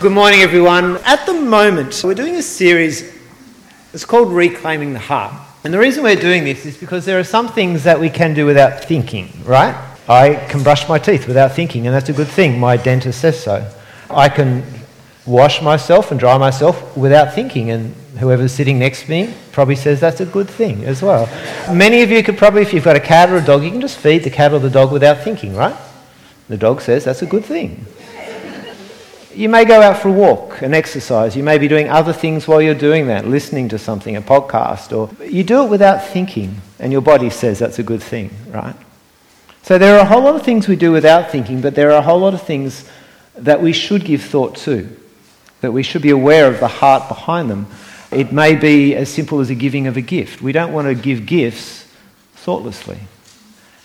Good 0.00 0.12
morning, 0.12 0.40
everyone. 0.40 0.96
At 1.04 1.26
the 1.26 1.34
moment, 1.34 2.00
we're 2.02 2.14
doing 2.14 2.36
a 2.36 2.42
series, 2.42 3.14
it's 3.92 4.06
called 4.06 4.32
Reclaiming 4.32 4.94
the 4.94 4.98
Heart. 4.98 5.34
And 5.62 5.74
the 5.74 5.78
reason 5.78 6.02
we're 6.02 6.16
doing 6.16 6.42
this 6.42 6.64
is 6.64 6.78
because 6.78 7.04
there 7.04 7.20
are 7.20 7.24
some 7.24 7.48
things 7.48 7.84
that 7.84 8.00
we 8.00 8.08
can 8.08 8.32
do 8.32 8.46
without 8.46 8.82
thinking, 8.82 9.30
right? 9.44 9.74
I 10.08 10.36
can 10.48 10.62
brush 10.62 10.88
my 10.88 10.98
teeth 10.98 11.28
without 11.28 11.52
thinking, 11.52 11.86
and 11.86 11.94
that's 11.94 12.08
a 12.08 12.14
good 12.14 12.28
thing. 12.28 12.58
My 12.58 12.78
dentist 12.78 13.20
says 13.20 13.44
so. 13.44 13.70
I 14.08 14.30
can 14.30 14.64
wash 15.26 15.60
myself 15.60 16.10
and 16.10 16.18
dry 16.18 16.38
myself 16.38 16.96
without 16.96 17.34
thinking, 17.34 17.70
and 17.70 17.94
whoever's 18.18 18.52
sitting 18.52 18.78
next 18.78 19.02
to 19.02 19.10
me 19.10 19.34
probably 19.52 19.76
says 19.76 20.00
that's 20.00 20.22
a 20.22 20.26
good 20.26 20.48
thing 20.48 20.82
as 20.86 21.02
well. 21.02 21.28
Many 21.70 22.00
of 22.00 22.10
you 22.10 22.22
could 22.22 22.38
probably, 22.38 22.62
if 22.62 22.72
you've 22.72 22.84
got 22.84 22.96
a 22.96 23.00
cat 23.00 23.28
or 23.28 23.36
a 23.36 23.44
dog, 23.44 23.64
you 23.64 23.70
can 23.70 23.82
just 23.82 23.98
feed 23.98 24.24
the 24.24 24.30
cat 24.30 24.54
or 24.54 24.60
the 24.60 24.70
dog 24.70 24.92
without 24.92 25.22
thinking, 25.22 25.54
right? 25.54 25.76
The 26.48 26.56
dog 26.56 26.80
says 26.80 27.04
that's 27.04 27.20
a 27.20 27.26
good 27.26 27.44
thing. 27.44 27.84
You 29.34 29.48
may 29.48 29.64
go 29.64 29.80
out 29.80 29.98
for 29.98 30.08
a 30.08 30.12
walk 30.12 30.60
and 30.60 30.74
exercise. 30.74 31.36
You 31.36 31.44
may 31.44 31.58
be 31.58 31.68
doing 31.68 31.88
other 31.88 32.12
things 32.12 32.48
while 32.48 32.60
you're 32.60 32.74
doing 32.74 33.06
that, 33.06 33.28
listening 33.28 33.68
to 33.68 33.78
something, 33.78 34.16
a 34.16 34.22
podcast, 34.22 34.96
or 34.96 35.24
you 35.24 35.44
do 35.44 35.62
it 35.64 35.70
without 35.70 36.04
thinking, 36.04 36.60
and 36.80 36.90
your 36.90 37.00
body 37.00 37.30
says 37.30 37.60
that's 37.60 37.78
a 37.78 37.84
good 37.84 38.02
thing, 38.02 38.30
right? 38.48 38.74
So 39.62 39.78
there 39.78 39.96
are 39.96 40.00
a 40.00 40.04
whole 40.04 40.22
lot 40.22 40.34
of 40.34 40.42
things 40.42 40.66
we 40.66 40.74
do 40.74 40.90
without 40.90 41.30
thinking, 41.30 41.60
but 41.60 41.76
there 41.76 41.92
are 41.92 41.98
a 41.98 42.02
whole 42.02 42.18
lot 42.18 42.34
of 42.34 42.42
things 42.42 42.88
that 43.36 43.62
we 43.62 43.72
should 43.72 44.04
give 44.04 44.22
thought 44.22 44.56
to, 44.56 44.88
that 45.60 45.72
we 45.72 45.84
should 45.84 46.02
be 46.02 46.10
aware 46.10 46.52
of 46.52 46.58
the 46.58 46.68
heart 46.68 47.08
behind 47.08 47.48
them. 47.48 47.68
It 48.10 48.32
may 48.32 48.56
be 48.56 48.96
as 48.96 49.08
simple 49.08 49.38
as 49.38 49.48
a 49.48 49.54
giving 49.54 49.86
of 49.86 49.96
a 49.96 50.00
gift. 50.00 50.42
We 50.42 50.50
don't 50.50 50.72
want 50.72 50.88
to 50.88 50.94
give 51.00 51.26
gifts 51.26 51.86
thoughtlessly 52.34 52.98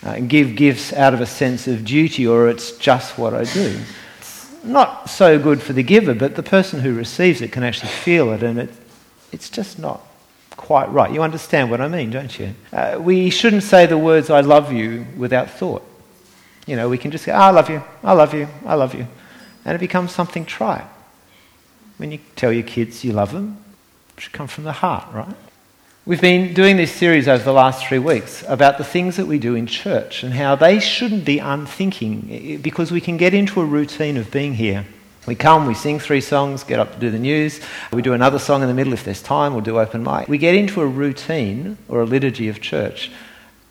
uh, 0.04 0.10
and 0.10 0.28
give 0.28 0.56
gifts 0.56 0.92
out 0.92 1.14
of 1.14 1.20
a 1.20 1.26
sense 1.26 1.68
of 1.68 1.84
duty 1.84 2.26
or 2.26 2.48
it's 2.48 2.72
just 2.78 3.16
what 3.16 3.32
I 3.32 3.44
do 3.44 3.80
not 4.66 5.08
so 5.08 5.38
good 5.38 5.62
for 5.62 5.72
the 5.72 5.82
giver, 5.82 6.14
but 6.14 6.36
the 6.36 6.42
person 6.42 6.80
who 6.80 6.94
receives 6.94 7.40
it 7.40 7.52
can 7.52 7.62
actually 7.62 7.90
feel 7.90 8.32
it, 8.32 8.42
and 8.42 8.58
it, 8.58 8.70
it's 9.32 9.50
just 9.50 9.78
not 9.78 10.00
quite 10.56 10.90
right. 10.90 11.12
You 11.12 11.22
understand 11.22 11.70
what 11.70 11.80
I 11.80 11.88
mean, 11.88 12.10
don't 12.10 12.38
you? 12.38 12.54
Uh, 12.72 12.98
we 13.00 13.30
shouldn't 13.30 13.62
say 13.62 13.86
the 13.86 13.98
words, 13.98 14.30
I 14.30 14.40
love 14.40 14.72
you, 14.72 15.06
without 15.16 15.50
thought. 15.50 15.82
You 16.66 16.76
know, 16.76 16.88
we 16.88 16.98
can 16.98 17.10
just 17.10 17.24
say, 17.24 17.32
oh, 17.32 17.36
I 17.36 17.50
love 17.50 17.70
you, 17.70 17.82
I 18.02 18.12
love 18.12 18.34
you, 18.34 18.48
I 18.64 18.74
love 18.74 18.94
you. 18.94 19.06
And 19.64 19.74
it 19.74 19.78
becomes 19.78 20.12
something 20.12 20.44
trite. 20.44 20.86
When 21.96 22.12
you 22.12 22.18
tell 22.34 22.52
your 22.52 22.62
kids 22.64 23.04
you 23.04 23.12
love 23.12 23.32
them, 23.32 23.62
it 24.16 24.22
should 24.22 24.32
come 24.32 24.48
from 24.48 24.64
the 24.64 24.72
heart, 24.72 25.06
right? 25.12 25.36
We've 26.06 26.20
been 26.20 26.54
doing 26.54 26.76
this 26.76 26.92
series 26.92 27.26
over 27.26 27.42
the 27.42 27.52
last 27.52 27.84
three 27.84 27.98
weeks 27.98 28.44
about 28.46 28.78
the 28.78 28.84
things 28.84 29.16
that 29.16 29.26
we 29.26 29.40
do 29.40 29.56
in 29.56 29.66
church 29.66 30.22
and 30.22 30.32
how 30.32 30.54
they 30.54 30.78
shouldn't 30.78 31.24
be 31.24 31.40
unthinking 31.40 32.60
because 32.62 32.92
we 32.92 33.00
can 33.00 33.16
get 33.16 33.34
into 33.34 33.60
a 33.60 33.64
routine 33.64 34.16
of 34.16 34.30
being 34.30 34.54
here. 34.54 34.86
We 35.26 35.34
come, 35.34 35.66
we 35.66 35.74
sing 35.74 35.98
three 35.98 36.20
songs, 36.20 36.62
get 36.62 36.78
up 36.78 36.92
to 36.92 37.00
do 37.00 37.10
the 37.10 37.18
news, 37.18 37.58
we 37.92 38.02
do 38.02 38.12
another 38.12 38.38
song 38.38 38.62
in 38.62 38.68
the 38.68 38.74
middle 38.74 38.92
if 38.92 39.02
there's 39.02 39.20
time, 39.20 39.52
we'll 39.52 39.64
do 39.64 39.80
open 39.80 40.04
mic. 40.04 40.28
We 40.28 40.38
get 40.38 40.54
into 40.54 40.80
a 40.80 40.86
routine 40.86 41.76
or 41.88 42.02
a 42.02 42.04
liturgy 42.04 42.48
of 42.48 42.60
church, 42.60 43.10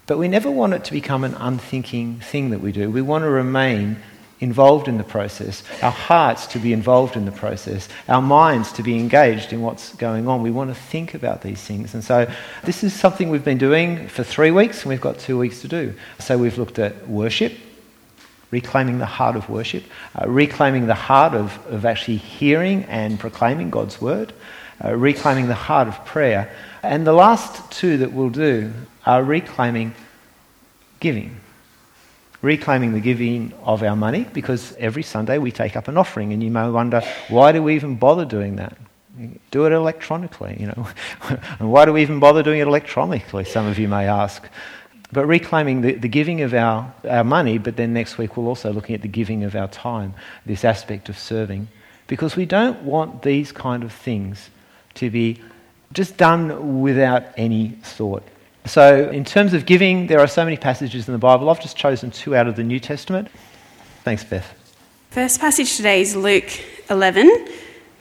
but 0.06 0.18
we 0.18 0.28
never 0.28 0.52
want 0.52 0.74
it 0.74 0.84
to 0.84 0.92
become 0.92 1.24
an 1.24 1.36
unthinking 1.36 2.20
thing 2.20 2.50
that 2.50 2.60
we 2.60 2.74
do. 2.74 2.92
We 2.92 3.02
want 3.02 3.22
to 3.22 3.30
remain 3.30 3.96
involved 4.42 4.88
in 4.88 4.98
the 4.98 5.04
process, 5.04 5.64
our 5.82 5.92
hearts 5.92 6.46
to 6.48 6.60
be 6.60 6.74
involved 6.74 7.16
in 7.16 7.26
the 7.26 7.32
process, 7.32 7.88
our 8.10 8.22
minds 8.22 8.72
to 8.74 8.84
be 8.84 9.00
engaged 9.00 9.54
in 9.54 9.62
what's 9.62 9.96
going 9.96 10.28
on. 10.28 10.42
We 10.42 10.52
want 10.52 10.70
to 10.70 10.76
think 10.76 11.14
about 11.14 11.42
these 11.42 11.62
things. 11.62 11.94
And 11.94 12.04
so 12.04 12.30
this 12.64 12.84
is 12.84 12.94
something 12.94 13.30
we've 13.30 13.46
been 13.46 13.58
doing 13.58 14.08
for 14.08 14.24
three 14.24 14.52
weeks, 14.52 14.82
and 14.82 14.90
we've 14.90 15.02
got 15.02 15.20
two 15.20 15.38
weeks 15.38 15.62
to 15.62 15.68
do. 15.68 15.94
So 16.20 16.38
we've 16.38 16.58
looked 16.58 16.80
at 16.80 17.08
worship, 17.08 17.54
reclaiming 18.52 19.00
the 19.00 19.06
heart 19.06 19.38
of 19.38 19.50
worship, 19.50 19.84
uh, 20.20 20.28
reclaiming 20.28 20.88
the 20.88 20.96
heart 20.96 21.34
of, 21.34 21.66
of 21.68 21.86
actually 21.86 22.18
hearing 22.18 22.84
and 22.86 23.18
proclaiming 23.18 23.70
God's 23.70 24.02
word, 24.02 24.34
uh, 24.84 24.94
reclaiming 24.96 25.48
the 25.48 25.56
heart 25.56 25.88
of 25.88 26.04
prayer. 26.06 26.54
And 26.84 27.08
the 27.08 27.14
last 27.14 27.72
two 27.72 27.98
that 27.98 28.12
we'll 28.12 28.30
do 28.30 28.74
are 29.06 29.24
reclaiming 29.24 29.96
giving 31.00 31.40
reclaiming 32.46 32.94
the 32.94 33.00
giving 33.00 33.52
of 33.64 33.82
our 33.82 33.96
money 33.96 34.26
because 34.32 34.76
every 34.78 35.04
Sunday 35.04 35.40
we 35.40 35.52
take 35.52 35.76
up 35.76 35.88
an 35.88 35.98
offering, 35.98 36.32
and 36.32 36.44
you 36.44 36.52
may 36.52 36.70
wonder, 36.70 37.02
why 37.28 37.52
do 37.52 37.62
we 37.62 37.76
even 37.76 37.96
bother 37.96 38.24
doing 38.24 38.56
that? 38.58 38.78
Do 39.50 39.66
it 39.66 39.72
electronically, 39.72 40.56
you 40.60 40.68
know. 40.68 40.88
and 41.60 41.72
why 41.72 41.86
do 41.86 41.94
we 41.94 42.02
even 42.02 42.20
bother 42.20 42.44
doing 42.44 42.60
it 42.60 42.68
electronically? 42.68 43.46
Some 43.46 43.66
of 43.66 43.80
you 43.80 43.88
may 43.88 44.08
ask. 44.08 44.48
But 45.12 45.26
reclaiming 45.26 45.82
the, 45.82 45.94
the 45.94 46.08
giving 46.08 46.42
of 46.42 46.54
our, 46.54 46.94
our 47.10 47.24
money, 47.24 47.58
but 47.58 47.78
then 47.78 47.94
next 47.94 48.18
week 48.18 48.38
we'll 48.38 48.48
also 48.48 48.72
looking 48.72 48.96
at 48.96 49.02
the 49.02 49.08
giving 49.08 49.44
of 49.44 49.56
our 49.56 49.68
time, 49.68 50.14
this 50.46 50.64
aspect 50.64 51.10
of 51.10 51.18
serving. 51.18 51.68
Because 52.08 52.36
we 52.36 52.46
don't 52.46 52.84
want 52.84 53.24
these 53.24 53.52
kind 53.52 53.84
of 53.84 53.92
things 53.92 54.50
to 54.96 55.10
be 55.10 55.42
just 55.94 56.18
done 56.18 56.82
without 56.82 57.24
any 57.38 57.70
thought. 57.82 58.24
So, 58.66 59.10
in 59.10 59.24
terms 59.24 59.54
of 59.54 59.66
giving, 59.66 60.08
there 60.08 60.20
are 60.20 60.28
so 60.28 60.44
many 60.44 60.58
passages 60.58 61.08
in 61.08 61.12
the 61.14 61.20
Bible. 61.20 61.50
I've 61.50 61.62
just 61.62 61.78
chosen 61.78 62.10
two 62.10 62.36
out 62.36 62.48
of 62.48 62.56
the 62.56 62.64
New 62.64 62.80
Testament. 62.80 63.28
Thanks, 64.04 64.24
Beth. 64.24 64.54
First 65.12 65.40
passage 65.40 65.78
today 65.78 66.02
is 66.02 66.16
Luke 66.16 66.50
11, 66.90 67.48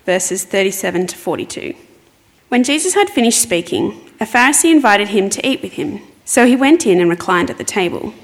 verses 0.06 0.44
37 0.44 1.08
to 1.08 1.16
42. 1.16 1.74
When 2.48 2.64
Jesus 2.64 2.94
had 2.94 3.10
finished 3.10 3.42
speaking, 3.42 4.10
a 4.20 4.24
Pharisee 4.24 4.70
invited 4.70 5.08
him 5.08 5.28
to 5.30 5.46
eat 5.46 5.60
with 5.62 5.72
him. 5.72 6.00
So 6.24 6.46
he 6.46 6.56
went 6.56 6.86
in 6.86 7.00
and 7.00 7.10
reclined 7.10 7.50
at 7.50 7.58
the 7.58 7.64
table. 7.64 8.14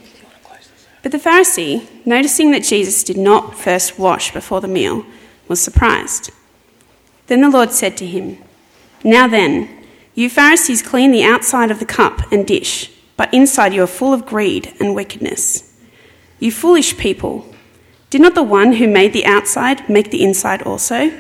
But 1.03 1.13
the 1.13 1.19
Pharisee, 1.19 1.87
noticing 2.07 2.53
that 2.53 2.63
Jesus 2.63 3.05
did 3.05 3.17
not 3.17 3.55
first 3.55 3.99
wash 3.99 4.33
before 4.33 4.61
the 4.61 4.69
meal, 4.69 5.05
was 5.47 5.61
surprised. 5.61 6.31
Then 7.27 7.43
the 7.43 7.51
Lord 7.51 7.71
said 7.71 7.97
to 7.99 8.07
him, 8.07 8.39
Now 9.05 9.29
then, 9.29 9.80
you 10.21 10.29
Pharisees 10.29 10.83
clean 10.83 11.13
the 11.13 11.25
outside 11.25 11.71
of 11.71 11.79
the 11.79 11.87
cup 11.87 12.31
and 12.31 12.47
dish, 12.47 12.91
but 13.17 13.33
inside 13.33 13.73
you 13.73 13.83
are 13.83 13.87
full 13.87 14.13
of 14.13 14.27
greed 14.27 14.71
and 14.79 14.95
wickedness. 14.95 15.75
You 16.39 16.53
foolish 16.53 16.99
people, 16.99 17.47
did 18.11 18.21
not 18.21 18.35
the 18.35 18.43
one 18.43 18.75
who 18.75 18.87
made 18.87 19.15
the 19.15 19.25
outside 19.25 19.89
make 19.89 20.11
the 20.11 20.23
inside 20.23 20.61
also? 20.61 21.11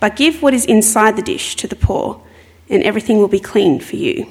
But 0.00 0.16
give 0.16 0.42
what 0.42 0.52
is 0.52 0.66
inside 0.66 1.16
the 1.16 1.22
dish 1.22 1.56
to 1.56 1.66
the 1.66 1.76
poor, 1.76 2.22
and 2.68 2.82
everything 2.82 3.16
will 3.18 3.28
be 3.28 3.40
clean 3.40 3.80
for 3.80 3.96
you. 3.96 4.26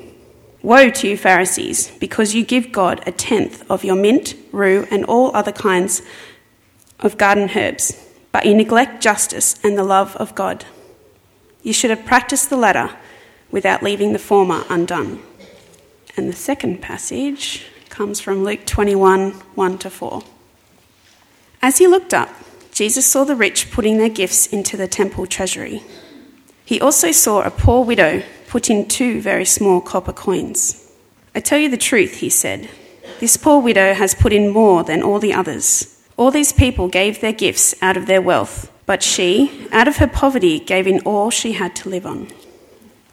Woe 0.62 0.92
to 0.92 1.08
you, 1.08 1.18
Pharisees, 1.18 1.92
because 2.00 2.36
you 2.36 2.46
give 2.46 2.72
God 2.72 3.02
a 3.08 3.12
tenth 3.12 3.70
of 3.72 3.84
your 3.84 3.96
mint, 3.96 4.36
rue, 4.52 4.88
and 4.92 5.04
all 5.06 5.36
other 5.36 5.52
kinds 5.52 6.04
of 7.00 7.18
garden 7.18 7.50
herbs, 7.56 8.08
but 8.32 8.46
you 8.46 8.54
neglect 8.54 9.02
justice 9.02 9.60
and 9.64 9.76
the 9.76 9.84
love 9.84 10.16
of 10.18 10.36
God. 10.36 10.64
You 11.64 11.74
should 11.74 11.90
have 11.90 12.06
practiced 12.06 12.52
the 12.52 12.56
latter 12.58 12.92
without 13.54 13.84
leaving 13.84 14.12
the 14.12 14.20
former 14.20 14.66
undone. 14.68 15.22
And 16.18 16.28
the 16.28 16.34
second 16.34 16.82
passage 16.82 17.68
comes 17.90 18.20
from 18.20 18.44
Luke 18.44 18.66
21 18.66 19.32
1 19.32 19.78
to 19.78 19.90
4. 19.90 20.24
As 21.62 21.78
he 21.78 21.88
looked 21.88 22.14
up, 22.14 22.30
Jesus 22.74 23.06
saw 23.06 23.24
the 23.24 23.36
rich 23.36 23.72
putting 23.72 24.00
their 24.00 24.10
gifts 24.10 24.48
into 24.48 24.76
the 24.76 24.88
temple 24.88 25.28
treasury. 25.28 25.84
He 26.66 26.82
also 26.82 27.12
saw 27.12 27.44
a 27.44 27.52
poor 27.52 27.86
widow 27.86 28.24
put 28.48 28.70
in 28.72 28.88
two 28.88 29.22
very 29.22 29.46
small 29.46 29.80
copper 29.80 30.14
coins. 30.14 30.92
I 31.36 31.40
tell 31.40 31.60
you 31.60 31.70
the 31.70 31.78
truth, 31.78 32.18
he 32.18 32.30
said. 32.30 32.70
This 33.20 33.38
poor 33.38 33.62
widow 33.62 33.94
has 33.94 34.16
put 34.16 34.34
in 34.34 34.50
more 34.50 34.84
than 34.84 35.04
all 35.04 35.20
the 35.20 35.34
others. 35.34 36.02
All 36.18 36.32
these 36.32 36.54
people 36.54 36.88
gave 36.88 37.22
their 37.22 37.34
gifts 37.34 37.76
out 37.82 37.98
of 37.98 38.08
their 38.08 38.22
wealth, 38.22 38.72
but 38.88 39.04
she, 39.04 39.68
out 39.72 39.88
of 39.88 39.98
her 39.98 40.08
poverty, 40.08 40.60
gave 40.60 40.88
in 40.88 41.00
all 41.02 41.30
she 41.30 41.54
had 41.54 41.76
to 41.78 41.90
live 41.90 42.08
on. 42.08 42.28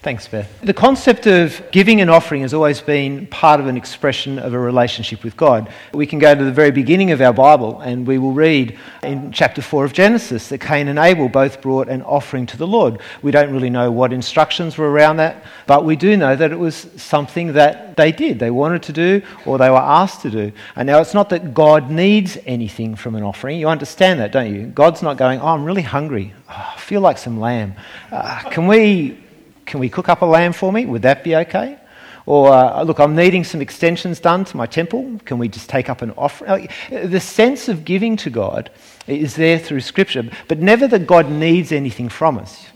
Thanks, 0.03 0.27
Beth. 0.27 0.51
The 0.63 0.73
concept 0.73 1.27
of 1.27 1.63
giving 1.73 2.01
and 2.01 2.09
offering 2.09 2.41
has 2.41 2.55
always 2.55 2.81
been 2.81 3.27
part 3.27 3.61
of 3.61 3.67
an 3.67 3.77
expression 3.77 4.39
of 4.39 4.55
a 4.55 4.59
relationship 4.59 5.23
with 5.23 5.37
God. 5.37 5.71
We 5.93 6.07
can 6.07 6.19
go 6.19 6.35
to 6.35 6.43
the 6.43 6.51
very 6.51 6.71
beginning 6.71 7.11
of 7.11 7.21
our 7.21 7.35
Bible 7.35 7.81
and 7.81 8.07
we 8.07 8.17
will 8.17 8.33
read 8.33 8.79
in 9.03 9.31
chapter 9.31 9.61
4 9.61 9.85
of 9.85 9.93
Genesis 9.93 10.49
that 10.49 10.63
Cain 10.63 10.89
and 10.89 10.99
Abel 10.99 11.29
both 11.29 11.61
brought 11.61 11.91
an 11.91 12.01
offering 12.01 12.47
to 12.47 12.57
the 12.57 12.67
Lord. 12.67 12.99
We 13.21 13.31
don't 13.31 13.53
really 13.53 13.69
know 13.69 13.91
what 13.91 14.15
instructions 14.15 14.79
were 14.79 14.91
around 14.91 15.19
that, 15.19 15.45
but 15.67 15.85
we 15.85 15.97
do 15.97 16.17
know 16.17 16.35
that 16.35 16.51
it 16.51 16.59
was 16.59 16.77
something 16.97 17.53
that 17.53 17.99
they 17.99 18.11
did. 18.11 18.39
They 18.39 18.51
wanted 18.51 18.83
to 18.85 18.95
do 18.95 19.21
or 19.45 19.59
they 19.59 19.69
were 19.69 19.77
asked 19.77 20.23
to 20.23 20.31
do. 20.31 20.51
And 20.77 20.87
now 20.87 21.03
it's 21.03 21.13
not 21.13 21.29
that 21.29 21.53
God 21.53 21.91
needs 21.91 22.39
anything 22.47 22.95
from 22.95 23.17
an 23.17 23.23
offering. 23.23 23.61
You 23.61 23.69
understand 23.69 24.19
that, 24.21 24.33
don't 24.33 24.55
you? 24.55 24.69
God's 24.69 25.03
not 25.03 25.19
going, 25.19 25.41
oh, 25.41 25.49
I'm 25.49 25.65
really 25.67 25.83
hungry. 25.83 26.33
Oh, 26.49 26.73
I 26.75 26.81
feel 26.81 27.03
like 27.03 27.19
some 27.19 27.39
lamb. 27.39 27.75
Uh, 28.11 28.49
can 28.49 28.67
we 28.67 29.19
can 29.67 29.81
we 29.81 29.89
cook 29.89 30.09
up 30.09 30.23
a 30.23 30.27
lamb 30.27 30.53
for 30.53 30.73
me? 30.73 30.87
Would 30.87 31.03
that 31.03 31.25
be 31.25 31.37
okay? 31.37 31.79
Or, 32.27 32.53
uh, 32.53 32.83
look, 32.83 33.01
I'm 33.01 33.17
needing 33.17 33.45
some 33.45 33.61
extensions 33.61 34.21
done 34.21 34.45
to 34.45 34.57
my 34.57 34.67
temple. 34.67 35.21
Can 35.25 35.39
we 35.39 35.49
just 35.49 35.69
take 35.69 35.89
up 35.89 36.03
an 36.03 36.13
offering? 36.13 36.69
The 36.91 37.21
sense 37.21 37.69
of 37.69 37.85
giving 37.85 38.17
to 38.19 38.31
God 38.31 38.71
is 39.07 39.35
there 39.37 39.59
through 39.59 39.81
Scripture, 39.81 40.31
but 40.47 40.59
never 40.59 40.87
that 40.89 41.07
God 41.07 41.31
needs 41.31 41.73
anything 41.73 42.09
from 42.09 42.39
us. 42.39 42.67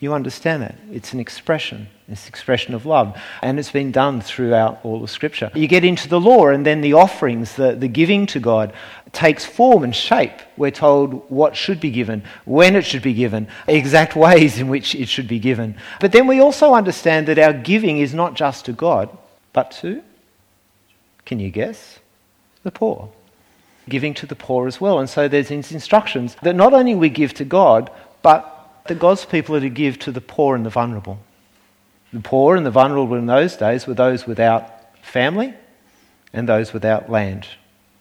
You 0.00 0.14
understand 0.14 0.62
that. 0.62 0.76
It's 0.90 1.12
an 1.12 1.20
expression. 1.20 1.86
It's 2.08 2.26
expression 2.26 2.74
of 2.74 2.86
love. 2.86 3.20
And 3.42 3.58
it's 3.58 3.70
been 3.70 3.92
done 3.92 4.22
throughout 4.22 4.80
all 4.82 5.04
of 5.04 5.10
Scripture. 5.10 5.50
You 5.54 5.68
get 5.68 5.84
into 5.84 6.08
the 6.08 6.18
law, 6.18 6.48
and 6.48 6.64
then 6.64 6.80
the 6.80 6.94
offerings, 6.94 7.54
the, 7.54 7.74
the 7.74 7.88
giving 7.88 8.26
to 8.26 8.40
God, 8.40 8.72
takes 9.12 9.44
form 9.44 9.82
and 9.82 9.94
shape. 9.94 10.32
We're 10.56 10.70
told 10.70 11.28
what 11.30 11.56
should 11.56 11.80
be 11.80 11.90
given, 11.90 12.22
when 12.44 12.76
it 12.76 12.84
should 12.84 13.02
be 13.02 13.14
given, 13.14 13.48
exact 13.66 14.14
ways 14.14 14.58
in 14.58 14.68
which 14.68 14.94
it 14.94 15.08
should 15.08 15.28
be 15.28 15.38
given. 15.38 15.76
But 16.00 16.12
then 16.12 16.26
we 16.26 16.40
also 16.40 16.74
understand 16.74 17.26
that 17.28 17.38
our 17.38 17.52
giving 17.52 17.98
is 17.98 18.14
not 18.14 18.34
just 18.34 18.66
to 18.66 18.72
God, 18.72 19.16
but 19.52 19.72
to, 19.82 20.02
can 21.24 21.40
you 21.40 21.50
guess? 21.50 21.98
The 22.62 22.70
poor. 22.70 23.10
Giving 23.88 24.14
to 24.14 24.26
the 24.26 24.36
poor 24.36 24.68
as 24.68 24.80
well. 24.80 24.98
And 24.98 25.08
so 25.08 25.26
there's 25.26 25.50
instructions 25.50 26.36
that 26.42 26.54
not 26.54 26.72
only 26.72 26.94
we 26.94 27.08
give 27.08 27.34
to 27.34 27.44
God, 27.44 27.90
but 28.22 28.82
that 28.86 28.98
God's 28.98 29.24
people 29.24 29.56
are 29.56 29.60
to 29.60 29.70
give 29.70 29.98
to 30.00 30.12
the 30.12 30.20
poor 30.20 30.54
and 30.54 30.64
the 30.64 30.70
vulnerable. 30.70 31.18
The 32.12 32.20
poor 32.20 32.56
and 32.56 32.66
the 32.66 32.70
vulnerable 32.70 33.16
in 33.16 33.26
those 33.26 33.56
days 33.56 33.86
were 33.86 33.94
those 33.94 34.26
without 34.26 34.94
family 35.04 35.54
and 36.32 36.48
those 36.48 36.72
without 36.72 37.10
land. 37.10 37.46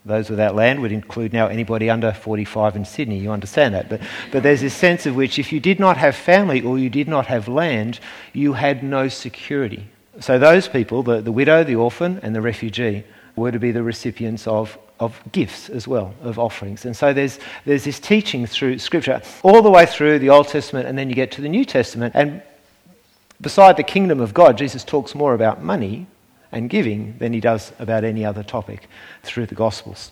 Those 0.06 0.30
without 0.30 0.56
land 0.56 0.82
would 0.82 0.92
include 0.92 1.34
now 1.34 1.48
anybody 1.48 1.90
under 1.90 2.14
45 2.14 2.76
in 2.76 2.86
Sydney, 2.86 3.20
you 3.20 3.32
understand 3.32 3.74
that. 3.74 3.90
But, 3.90 4.02
but 4.32 4.44
there's 4.44 4.62
this 4.62 4.74
sense 4.74 5.06
of 5.06 5.16
which 5.16 5.38
if 5.38 5.52
you 5.52 5.60
did 5.60 5.80
not 5.80 5.98
have 5.98 6.16
family 6.16 6.62
or 6.62 6.80
you 6.80 6.90
did 6.90 7.08
not 7.08 7.28
have 7.28 7.48
land, 7.48 8.00
you 8.34 8.54
had 8.54 8.82
no 8.84 9.10
security. 9.10 9.88
So 10.20 10.40
those 10.40 10.68
people, 10.68 11.04
the, 11.04 11.22
the 11.22 11.32
widow, 11.32 11.64
the 11.64 11.76
orphan, 11.76 12.20
and 12.24 12.36
the 12.36 12.42
refugee, 12.42 13.04
were 13.36 13.52
to 13.52 13.60
be 13.60 13.72
the 13.72 13.84
recipients 13.84 14.48
of 14.48 14.78
of 15.00 15.20
gifts 15.32 15.70
as 15.70 15.88
well, 15.88 16.14
of 16.22 16.38
offerings. 16.38 16.86
And 16.86 16.96
so 16.96 17.14
there's, 17.14 17.40
there's 17.66 17.86
this 17.86 18.00
teaching 18.00 18.46
through 18.46 18.80
Scripture, 18.80 19.22
all 19.44 19.62
the 19.62 19.72
way 19.72 19.86
through 19.86 20.20
the 20.20 20.30
Old 20.30 20.50
Testament, 20.50 20.88
and 20.88 20.98
then 20.98 21.10
you 21.10 21.16
get 21.16 21.32
to 21.32 21.42
the 21.42 21.50
New 21.50 21.64
Testament. 21.64 22.16
And 22.16 22.42
beside 23.40 23.78
the 23.78 23.84
kingdom 23.84 24.20
of 24.20 24.34
God, 24.34 24.58
Jesus 24.58 24.84
talks 24.84 25.16
more 25.16 25.34
about 25.34 25.64
money 25.64 26.08
and 26.52 26.70
giving 26.70 27.18
than 27.20 27.34
he 27.34 27.40
does 27.40 27.72
about 27.80 28.04
any 28.04 28.26
other 28.26 28.44
topic 28.44 28.88
through 29.24 29.46
the 29.46 29.56
Gospels. 29.56 30.12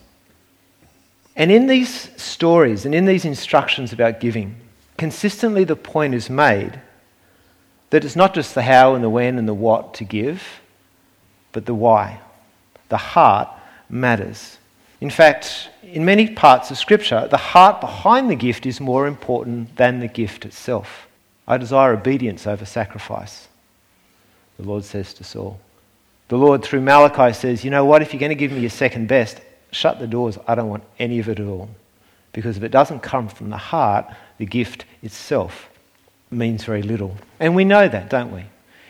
And 1.36 1.52
in 1.52 1.68
these 1.68 2.10
stories 2.22 2.86
and 2.86 2.96
in 2.96 3.06
these 3.06 3.26
instructions 3.26 3.94
about 3.94 4.20
giving, 4.20 4.56
consistently 4.98 5.64
the 5.64 5.76
point 5.76 6.16
is 6.16 6.30
made 6.30 6.82
that 7.90 8.04
it's 8.04 8.16
not 8.16 8.34
just 8.34 8.56
the 8.56 8.64
how 8.64 8.96
and 8.96 9.04
the 9.04 9.10
when 9.10 9.38
and 9.38 9.48
the 9.48 9.54
what 9.54 9.94
to 9.96 10.04
give, 10.04 10.62
but 11.52 11.66
the 11.66 11.74
why. 11.74 12.20
The 12.90 12.98
heart 12.98 13.50
matters. 13.90 14.58
In 15.00 15.10
fact, 15.10 15.70
in 15.84 16.04
many 16.04 16.30
parts 16.30 16.72
of 16.72 16.78
Scripture, 16.78 17.28
the 17.30 17.38
heart 17.38 17.82
behind 17.82 18.30
the 18.30 18.36
gift 18.36 18.66
is 18.66 18.82
more 18.82 19.08
important 19.08 19.76
than 19.76 20.00
the 20.00 20.08
gift 20.08 20.46
itself. 20.46 21.08
I 21.48 21.58
desire 21.58 21.94
obedience 21.94 22.46
over 22.46 22.66
sacrifice, 22.66 23.48
the 24.58 24.68
Lord 24.68 24.84
says 24.84 25.14
to 25.14 25.24
Saul. 25.24 25.60
The 26.28 26.38
Lord, 26.38 26.64
through 26.64 26.82
Malachi, 26.82 27.34
says, 27.34 27.64
You 27.64 27.72
know 27.72 27.86
what? 27.86 28.02
If 28.02 28.14
you're 28.14 28.20
going 28.20 28.30
to 28.30 28.36
give 28.36 28.52
me 28.52 28.60
your 28.60 28.70
second 28.70 29.08
best, 29.08 29.40
shut 29.72 30.00
the 30.00 30.08
doors. 30.08 30.38
I 30.48 30.56
don't 30.56 30.70
want 30.70 30.84
any 31.00 31.20
of 31.20 31.30
it 31.30 31.40
at 31.40 31.48
all. 31.48 31.70
Because 32.34 32.58
if 32.58 32.64
it 32.64 32.70
doesn't 32.70 33.00
come 33.00 33.30
from 33.30 33.50
the 33.50 33.58
heart, 33.58 34.06
the 34.38 34.46
gift 34.46 34.86
itself 35.02 35.70
means 36.30 36.64
very 36.64 36.84
little. 36.84 37.16
And 37.40 37.56
we 37.56 37.64
know 37.64 37.88
that, 37.88 38.10
don't 38.10 38.32
we? 38.32 38.46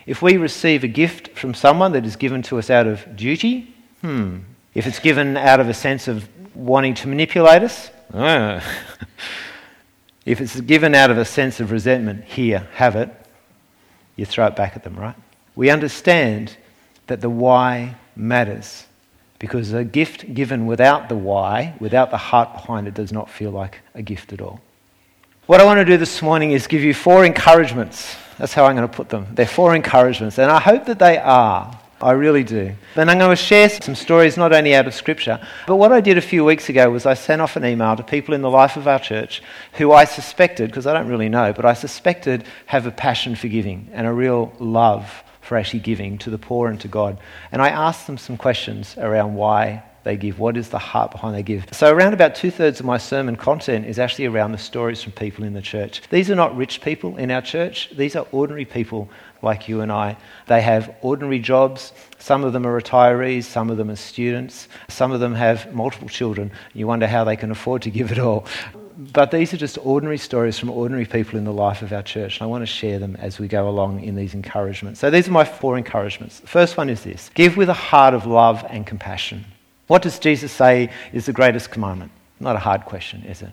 If 0.06 0.22
we 0.22 0.36
receive 0.36 0.84
a 0.84 0.88
gift 0.88 1.36
from 1.36 1.54
someone 1.54 1.92
that 1.92 2.04
is 2.04 2.16
given 2.16 2.42
to 2.42 2.58
us 2.58 2.70
out 2.70 2.86
of 2.86 3.16
duty, 3.16 3.74
hmm, 4.00 4.38
if 4.74 4.86
it's 4.86 4.98
given 4.98 5.36
out 5.36 5.60
of 5.60 5.68
a 5.68 5.74
sense 5.74 6.08
of 6.08 6.28
wanting 6.56 6.94
to 6.94 7.08
manipulate 7.08 7.62
us, 7.62 7.90
ah. 8.14 8.62
if 10.24 10.40
it's 10.40 10.60
given 10.60 10.94
out 10.94 11.10
of 11.10 11.18
a 11.18 11.24
sense 11.24 11.60
of 11.60 11.70
resentment, 11.70 12.24
here, 12.24 12.68
have 12.74 12.96
it, 12.96 13.14
you 14.16 14.24
throw 14.24 14.46
it 14.46 14.56
back 14.56 14.76
at 14.76 14.82
them, 14.82 14.96
right? 14.96 15.16
We 15.54 15.70
understand 15.70 16.56
that 17.08 17.20
the 17.20 17.28
why 17.28 17.96
matters 18.16 18.86
because 19.38 19.72
a 19.72 19.84
gift 19.84 20.34
given 20.34 20.66
without 20.66 21.08
the 21.08 21.16
why, 21.16 21.74
without 21.78 22.10
the 22.10 22.16
heart 22.16 22.52
behind 22.52 22.88
it, 22.88 22.94
does 22.94 23.12
not 23.12 23.30
feel 23.30 23.50
like 23.50 23.80
a 23.94 24.02
gift 24.02 24.32
at 24.32 24.40
all. 24.40 24.60
What 25.46 25.60
I 25.60 25.64
want 25.64 25.78
to 25.78 25.84
do 25.84 25.96
this 25.96 26.20
morning 26.22 26.52
is 26.52 26.66
give 26.66 26.82
you 26.82 26.92
four 26.92 27.24
encouragements. 27.24 28.16
That's 28.36 28.52
how 28.52 28.64
I'm 28.64 28.76
going 28.76 28.88
to 28.88 28.94
put 28.94 29.08
them. 29.08 29.26
They're 29.32 29.46
four 29.46 29.74
encouragements, 29.74 30.38
and 30.38 30.50
I 30.50 30.60
hope 30.60 30.86
that 30.86 30.98
they 30.98 31.18
are 31.18 31.78
I 32.00 32.12
really 32.12 32.44
do. 32.44 32.72
And 32.94 33.10
I'm 33.10 33.18
going 33.18 33.30
to 33.30 33.36
share 33.36 33.68
some 33.68 33.96
stories 33.96 34.36
not 34.36 34.52
only 34.52 34.72
out 34.72 34.86
of 34.86 34.94
Scripture, 34.94 35.44
but 35.66 35.76
what 35.76 35.90
I 35.90 36.00
did 36.00 36.16
a 36.16 36.20
few 36.20 36.44
weeks 36.44 36.68
ago 36.68 36.88
was 36.90 37.06
I 37.06 37.14
sent 37.14 37.42
off 37.42 37.56
an 37.56 37.64
email 37.64 37.96
to 37.96 38.04
people 38.04 38.34
in 38.34 38.40
the 38.40 38.50
life 38.50 38.76
of 38.76 38.86
our 38.86 39.00
church 39.00 39.42
who 39.72 39.90
I 39.90 40.04
suspected, 40.04 40.70
because 40.70 40.86
I 40.86 40.92
don't 40.92 41.08
really 41.08 41.28
know, 41.28 41.52
but 41.52 41.64
I 41.64 41.74
suspected 41.74 42.44
have 42.66 42.86
a 42.86 42.92
passion 42.92 43.34
for 43.34 43.48
giving 43.48 43.88
and 43.92 44.06
a 44.06 44.12
real 44.12 44.52
love 44.60 45.24
for 45.48 45.56
actually 45.56 45.80
giving 45.80 46.18
to 46.18 46.28
the 46.28 46.36
poor 46.36 46.68
and 46.68 46.78
to 46.82 46.88
God. 46.88 47.18
And 47.50 47.62
I 47.62 47.70
asked 47.70 48.06
them 48.06 48.18
some 48.18 48.36
questions 48.36 48.96
around 48.98 49.34
why 49.34 49.82
they 50.04 50.16
give, 50.16 50.38
what 50.38 50.56
is 50.56 50.68
the 50.68 50.78
heart 50.78 51.10
behind 51.10 51.34
they 51.34 51.42
give. 51.42 51.66
So, 51.72 51.90
around 51.92 52.12
about 52.12 52.34
two 52.34 52.50
thirds 52.50 52.80
of 52.80 52.86
my 52.86 52.98
sermon 52.98 53.34
content 53.34 53.86
is 53.86 53.98
actually 53.98 54.26
around 54.26 54.52
the 54.52 54.58
stories 54.58 55.02
from 55.02 55.12
people 55.12 55.44
in 55.44 55.54
the 55.54 55.62
church. 55.62 56.02
These 56.10 56.30
are 56.30 56.34
not 56.34 56.56
rich 56.56 56.80
people 56.82 57.16
in 57.16 57.30
our 57.30 57.42
church, 57.42 57.90
these 57.96 58.14
are 58.14 58.26
ordinary 58.30 58.66
people 58.66 59.08
like 59.42 59.68
you 59.68 59.80
and 59.80 59.90
I. 59.90 60.16
They 60.46 60.60
have 60.60 60.94
ordinary 61.00 61.38
jobs. 61.38 61.92
Some 62.18 62.44
of 62.44 62.52
them 62.52 62.66
are 62.66 62.80
retirees, 62.80 63.44
some 63.44 63.70
of 63.70 63.76
them 63.76 63.90
are 63.90 63.96
students, 63.96 64.68
some 64.88 65.12
of 65.12 65.20
them 65.20 65.34
have 65.34 65.72
multiple 65.74 66.08
children. 66.08 66.52
You 66.74 66.86
wonder 66.86 67.06
how 67.06 67.24
they 67.24 67.36
can 67.36 67.50
afford 67.50 67.82
to 67.82 67.90
give 67.90 68.12
it 68.12 68.18
all. 68.18 68.46
But 68.98 69.30
these 69.30 69.54
are 69.54 69.56
just 69.56 69.78
ordinary 69.84 70.18
stories 70.18 70.58
from 70.58 70.70
ordinary 70.70 71.06
people 71.06 71.38
in 71.38 71.44
the 71.44 71.52
life 71.52 71.82
of 71.82 71.92
our 71.92 72.02
church, 72.02 72.38
and 72.38 72.42
I 72.42 72.46
want 72.46 72.62
to 72.62 72.66
share 72.66 72.98
them 72.98 73.16
as 73.16 73.38
we 73.38 73.46
go 73.46 73.68
along 73.68 74.02
in 74.02 74.16
these 74.16 74.34
encouragements. 74.34 74.98
So, 74.98 75.08
these 75.08 75.28
are 75.28 75.32
my 75.32 75.44
four 75.44 75.78
encouragements. 75.78 76.40
The 76.40 76.48
first 76.48 76.76
one 76.76 76.90
is 76.90 77.04
this 77.04 77.30
give 77.34 77.56
with 77.56 77.68
a 77.68 77.74
heart 77.74 78.12
of 78.12 78.26
love 78.26 78.66
and 78.68 78.84
compassion. 78.86 79.44
What 79.86 80.02
does 80.02 80.18
Jesus 80.18 80.50
say 80.50 80.90
is 81.12 81.26
the 81.26 81.32
greatest 81.32 81.70
commandment? 81.70 82.10
Not 82.40 82.56
a 82.56 82.58
hard 82.58 82.84
question, 82.84 83.22
is 83.24 83.42
it? 83.42 83.52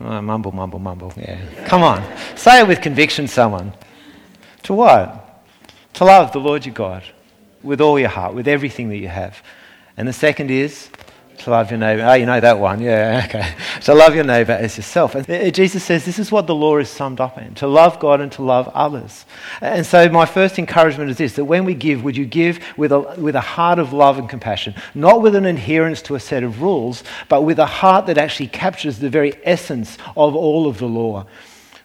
Oh, 0.00 0.20
mumble, 0.22 0.52
mumble, 0.52 0.78
mumble. 0.78 1.12
Yeah. 1.16 1.38
Come 1.66 1.82
on. 1.82 2.02
Say 2.34 2.60
it 2.60 2.66
with 2.66 2.80
conviction, 2.80 3.28
someone. 3.28 3.72
To 4.64 4.74
what? 4.74 5.26
to 5.96 6.04
love 6.04 6.30
the 6.32 6.38
Lord 6.38 6.66
your 6.66 6.74
God 6.74 7.02
with 7.62 7.80
all 7.80 7.98
your 7.98 8.10
heart, 8.10 8.34
with 8.34 8.46
everything 8.46 8.90
that 8.90 8.98
you 8.98 9.08
have. 9.08 9.42
And 9.96 10.06
the 10.06 10.12
second 10.12 10.50
is 10.50 10.90
to 11.38 11.50
love 11.50 11.70
your 11.70 11.78
neighbor. 11.78 12.02
Oh, 12.02 12.14
you 12.14 12.26
know 12.26 12.40
that 12.40 12.58
one. 12.58 12.80
Yeah, 12.80 13.22
okay. 13.28 13.54
To 13.82 13.94
love 13.94 14.14
your 14.14 14.24
neighbor 14.24 14.52
as 14.52 14.76
yourself. 14.76 15.14
And 15.14 15.54
Jesus 15.54 15.84
says 15.84 16.04
this 16.04 16.18
is 16.18 16.32
what 16.32 16.46
the 16.46 16.54
law 16.54 16.78
is 16.78 16.88
summed 16.88 17.20
up 17.20 17.38
in 17.38 17.54
to 17.56 17.66
love 17.66 17.98
God 17.98 18.20
and 18.20 18.30
to 18.32 18.42
love 18.42 18.68
others. 18.68 19.24
And 19.60 19.84
so, 19.84 20.08
my 20.08 20.26
first 20.26 20.58
encouragement 20.58 21.10
is 21.10 21.18
this 21.18 21.34
that 21.34 21.44
when 21.44 21.64
we 21.64 21.74
give, 21.74 22.04
would 22.04 22.16
you 22.16 22.26
give 22.26 22.60
with 22.76 22.92
a, 22.92 23.00
with 23.18 23.36
a 23.36 23.40
heart 23.40 23.78
of 23.78 23.92
love 23.92 24.18
and 24.18 24.28
compassion? 24.28 24.74
Not 24.94 25.22
with 25.22 25.34
an 25.34 25.46
adherence 25.46 26.02
to 26.02 26.14
a 26.14 26.20
set 26.20 26.42
of 26.42 26.62
rules, 26.62 27.04
but 27.28 27.42
with 27.42 27.58
a 27.58 27.66
heart 27.66 28.06
that 28.06 28.18
actually 28.18 28.48
captures 28.48 28.98
the 28.98 29.10
very 29.10 29.34
essence 29.44 29.98
of 30.16 30.34
all 30.34 30.66
of 30.66 30.78
the 30.78 30.86
law 30.86 31.26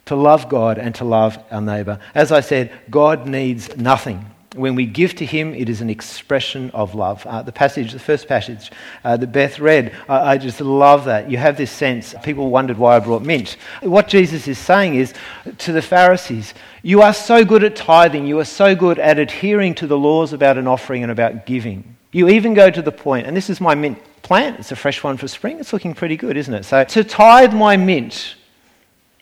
to 0.06 0.16
love 0.16 0.50
God 0.50 0.78
and 0.78 0.94
to 0.96 1.06
love 1.06 1.38
our 1.52 1.62
neighbour. 1.62 2.00
As 2.14 2.32
I 2.32 2.42
said, 2.42 2.72
God 2.90 3.28
needs 3.28 3.76
nothing. 3.78 4.26
When 4.56 4.76
we 4.76 4.86
give 4.86 5.16
to 5.16 5.26
Him, 5.26 5.54
it 5.54 5.70
is 5.70 5.80
an 5.80 5.90
expression 5.90 6.72
of 6.72 6.94
love. 6.94 7.26
Uh, 7.26 7.42
the 7.42 7.54
passage, 7.54 7.94
the 7.94 8.00
first 8.00 8.28
passage 8.28 8.70
uh, 9.06 9.16
that 9.16 9.32
Beth 9.32 9.60
read, 9.60 9.96
I, 10.10 10.34
I 10.34 10.38
just 10.38 10.60
love 10.60 11.06
that. 11.06 11.32
You 11.32 11.38
have 11.38 11.56
this 11.56 11.72
sense. 11.72 12.14
People 12.22 12.50
wondered 12.50 12.78
why 12.78 12.98
I 12.98 13.00
brought 13.00 13.22
mint. 13.22 13.56
What 13.82 14.10
Jesus 14.10 14.50
is 14.50 14.58
saying 14.58 14.96
is 14.96 15.14
to 15.60 15.72
the 15.72 15.82
Pharisees, 15.82 16.54
you 16.84 17.02
are 17.02 17.14
so 17.14 17.46
good 17.46 17.64
at 17.64 17.78
tithing, 17.78 18.28
you 18.28 18.40
are 18.40 18.46
so 18.46 18.76
good 18.76 19.00
at 19.00 19.20
adhering 19.20 19.74
to 19.76 19.88
the 19.88 19.98
laws 19.98 20.34
about 20.34 20.58
an 20.58 20.68
offering 20.68 21.04
and 21.04 21.12
about 21.14 21.46
giving. 21.46 21.96
You 22.12 22.28
even 22.28 22.54
go 22.54 22.70
to 22.70 22.82
the 22.82 22.92
point, 22.92 23.28
and 23.28 23.38
this 23.38 23.50
is 23.50 23.62
my 23.62 23.74
mint 23.74 24.00
plant, 24.22 24.60
it's 24.60 24.74
a 24.74 24.76
fresh 24.76 25.02
one 25.02 25.16
for 25.16 25.30
spring, 25.30 25.60
it's 25.60 25.72
looking 25.72 25.94
pretty 25.94 26.18
good, 26.18 26.36
isn't 26.36 26.54
it? 26.54 26.66
So 26.66 26.84
to 26.84 27.04
tithe 27.06 27.54
my 27.54 27.78
mint, 27.78 28.36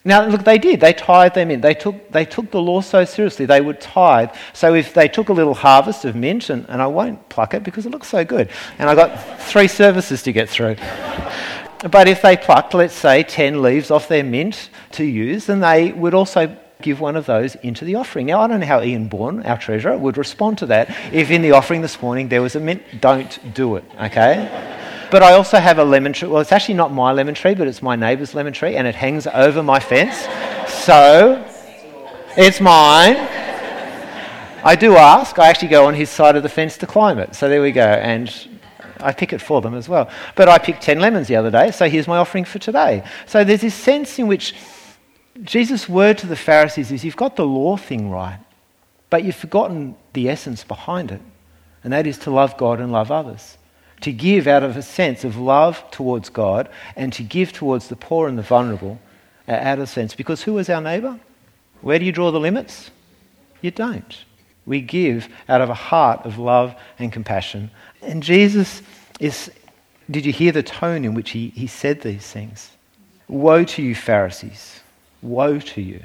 now, 0.05 0.25
look, 0.25 0.45
they 0.45 0.57
did. 0.57 0.79
They 0.79 0.93
tithed 0.93 1.35
them 1.35 1.51
in. 1.51 1.59
They 1.59 1.73
took, 1.73 2.11
they 2.11 2.23
took 2.23 2.51
the 2.51 2.61
law 2.61 2.79
so 2.79 3.03
seriously. 3.03 3.45
They 3.45 3.59
would 3.59 3.81
tithe. 3.81 4.29
So 4.53 4.73
if 4.73 4.93
they 4.93 5.09
took 5.09 5.27
a 5.27 5.33
little 5.33 5.53
harvest 5.53 6.05
of 6.05 6.15
mint, 6.15 6.49
and, 6.49 6.65
and 6.69 6.81
I 6.81 6.87
won't 6.87 7.27
pluck 7.27 7.53
it 7.53 7.63
because 7.63 7.85
it 7.85 7.89
looks 7.89 8.07
so 8.07 8.23
good, 8.23 8.49
and 8.77 8.89
I 8.89 8.95
got 8.95 9.41
three 9.41 9.67
services 9.67 10.23
to 10.23 10.31
get 10.31 10.47
through. 10.49 10.75
but 11.91 12.07
if 12.07 12.21
they 12.21 12.37
plucked, 12.37 12.73
let's 12.73 12.93
say, 12.93 13.23
10 13.23 13.61
leaves 13.61 13.91
off 13.91 14.07
their 14.07 14.23
mint 14.23 14.69
to 14.91 15.03
use, 15.03 15.47
then 15.47 15.59
they 15.59 15.91
would 15.91 16.13
also 16.13 16.55
give 16.81 17.01
one 17.01 17.17
of 17.17 17.25
those 17.25 17.55
into 17.55 17.83
the 17.83 17.95
offering. 17.95 18.27
Now, 18.27 18.39
I 18.39 18.47
don't 18.47 18.61
know 18.61 18.65
how 18.65 18.81
Ian 18.81 19.09
Bourne, 19.09 19.45
our 19.45 19.57
treasurer, 19.57 19.97
would 19.97 20.17
respond 20.17 20.59
to 20.59 20.67
that 20.67 20.89
if 21.11 21.29
in 21.29 21.41
the 21.41 21.51
offering 21.51 21.81
this 21.81 22.01
morning 22.01 22.29
there 22.29 22.41
was 22.41 22.55
a 22.55 22.61
mint. 22.61 22.83
Don't 23.01 23.53
do 23.53 23.75
it, 23.75 23.83
okay? 23.99 24.77
But 25.11 25.23
I 25.23 25.33
also 25.33 25.57
have 25.57 25.79
a 25.79 25.83
lemon 25.83 26.13
tree. 26.13 26.27
Well, 26.27 26.41
it's 26.41 26.51
actually 26.51 26.75
not 26.75 26.93
my 26.93 27.11
lemon 27.11 27.33
tree, 27.33 27.55
but 27.55 27.67
it's 27.67 27.81
my 27.81 27.95
neighbour's 27.95 28.35
lemon 28.35 28.53
tree, 28.53 28.75
and 28.75 28.87
it 28.87 28.95
hangs 28.95 29.25
over 29.27 29.63
my 29.63 29.79
fence. 29.79 30.27
So 30.71 31.45
it's 32.37 32.61
mine. 32.61 33.15
I 34.63 34.75
do 34.75 34.95
ask. 34.95 35.39
I 35.39 35.47
actually 35.47 35.69
go 35.69 35.85
on 35.85 35.93
his 35.93 36.09
side 36.09 36.35
of 36.35 36.43
the 36.43 36.49
fence 36.49 36.77
to 36.77 36.87
climb 36.87 37.17
it. 37.17 37.33
So 37.33 37.49
there 37.49 37.61
we 37.61 37.71
go. 37.71 37.81
And 37.81 38.31
I 38.99 39.13
pick 39.13 39.33
it 39.33 39.41
for 39.41 39.61
them 39.61 39.73
as 39.73 39.87
well. 39.87 40.09
But 40.35 40.49
I 40.49 40.57
picked 40.57 40.83
10 40.83 40.99
lemons 40.99 41.27
the 41.27 41.37
other 41.37 41.51
day, 41.51 41.71
so 41.71 41.89
here's 41.89 42.07
my 42.07 42.17
offering 42.17 42.45
for 42.45 42.59
today. 42.59 43.03
So 43.25 43.43
there's 43.43 43.61
this 43.61 43.75
sense 43.75 44.19
in 44.19 44.27
which 44.27 44.53
Jesus' 45.41 45.87
word 45.87 46.17
to 46.19 46.27
the 46.27 46.35
Pharisees 46.35 46.91
is 46.91 47.05
you've 47.05 47.15
got 47.15 47.35
the 47.35 47.45
law 47.45 47.77
thing 47.77 48.11
right, 48.11 48.39
but 49.09 49.23
you've 49.23 49.35
forgotten 49.35 49.95
the 50.13 50.29
essence 50.29 50.63
behind 50.63 51.11
it, 51.11 51.21
and 51.83 51.93
that 51.93 52.05
is 52.05 52.17
to 52.19 52.31
love 52.31 52.57
God 52.57 52.81
and 52.81 52.91
love 52.91 53.09
others. 53.09 53.57
To 54.01 54.11
give 54.11 54.47
out 54.47 54.63
of 54.63 54.77
a 54.77 54.81
sense 54.81 55.23
of 55.23 55.37
love 55.37 55.83
towards 55.91 56.29
God 56.29 56.69
and 56.95 57.11
to 57.13 57.23
give 57.23 57.51
towards 57.51 57.89
the 57.89 57.95
poor 57.95 58.27
and 58.27 58.37
the 58.37 58.43
vulnerable 58.43 58.99
uh, 59.47 59.51
out 59.51 59.79
of 59.79 59.89
sense. 59.89 60.15
Because 60.15 60.43
who 60.43 60.57
is 60.57 60.69
our 60.69 60.81
neighbour? 60.81 61.19
Where 61.81 61.99
do 61.99 62.05
you 62.05 62.11
draw 62.11 62.31
the 62.31 62.39
limits? 62.39 62.91
You 63.61 63.71
don't. 63.71 64.17
We 64.65 64.81
give 64.81 65.27
out 65.47 65.61
of 65.61 65.69
a 65.69 65.73
heart 65.73 66.25
of 66.25 66.37
love 66.37 66.75
and 66.97 67.11
compassion. 67.11 67.71
And 68.01 68.21
Jesus 68.21 68.81
is, 69.19 69.51
did 70.09 70.25
you 70.25 70.31
hear 70.31 70.51
the 70.51 70.63
tone 70.63 71.05
in 71.05 71.13
which 71.13 71.31
he, 71.31 71.49
he 71.49 71.67
said 71.67 72.01
these 72.01 72.27
things? 72.27 72.71
Woe 73.27 73.63
to 73.63 73.81
you, 73.81 73.95
Pharisees! 73.95 74.81
Woe 75.21 75.59
to 75.59 75.81
you! 75.81 76.01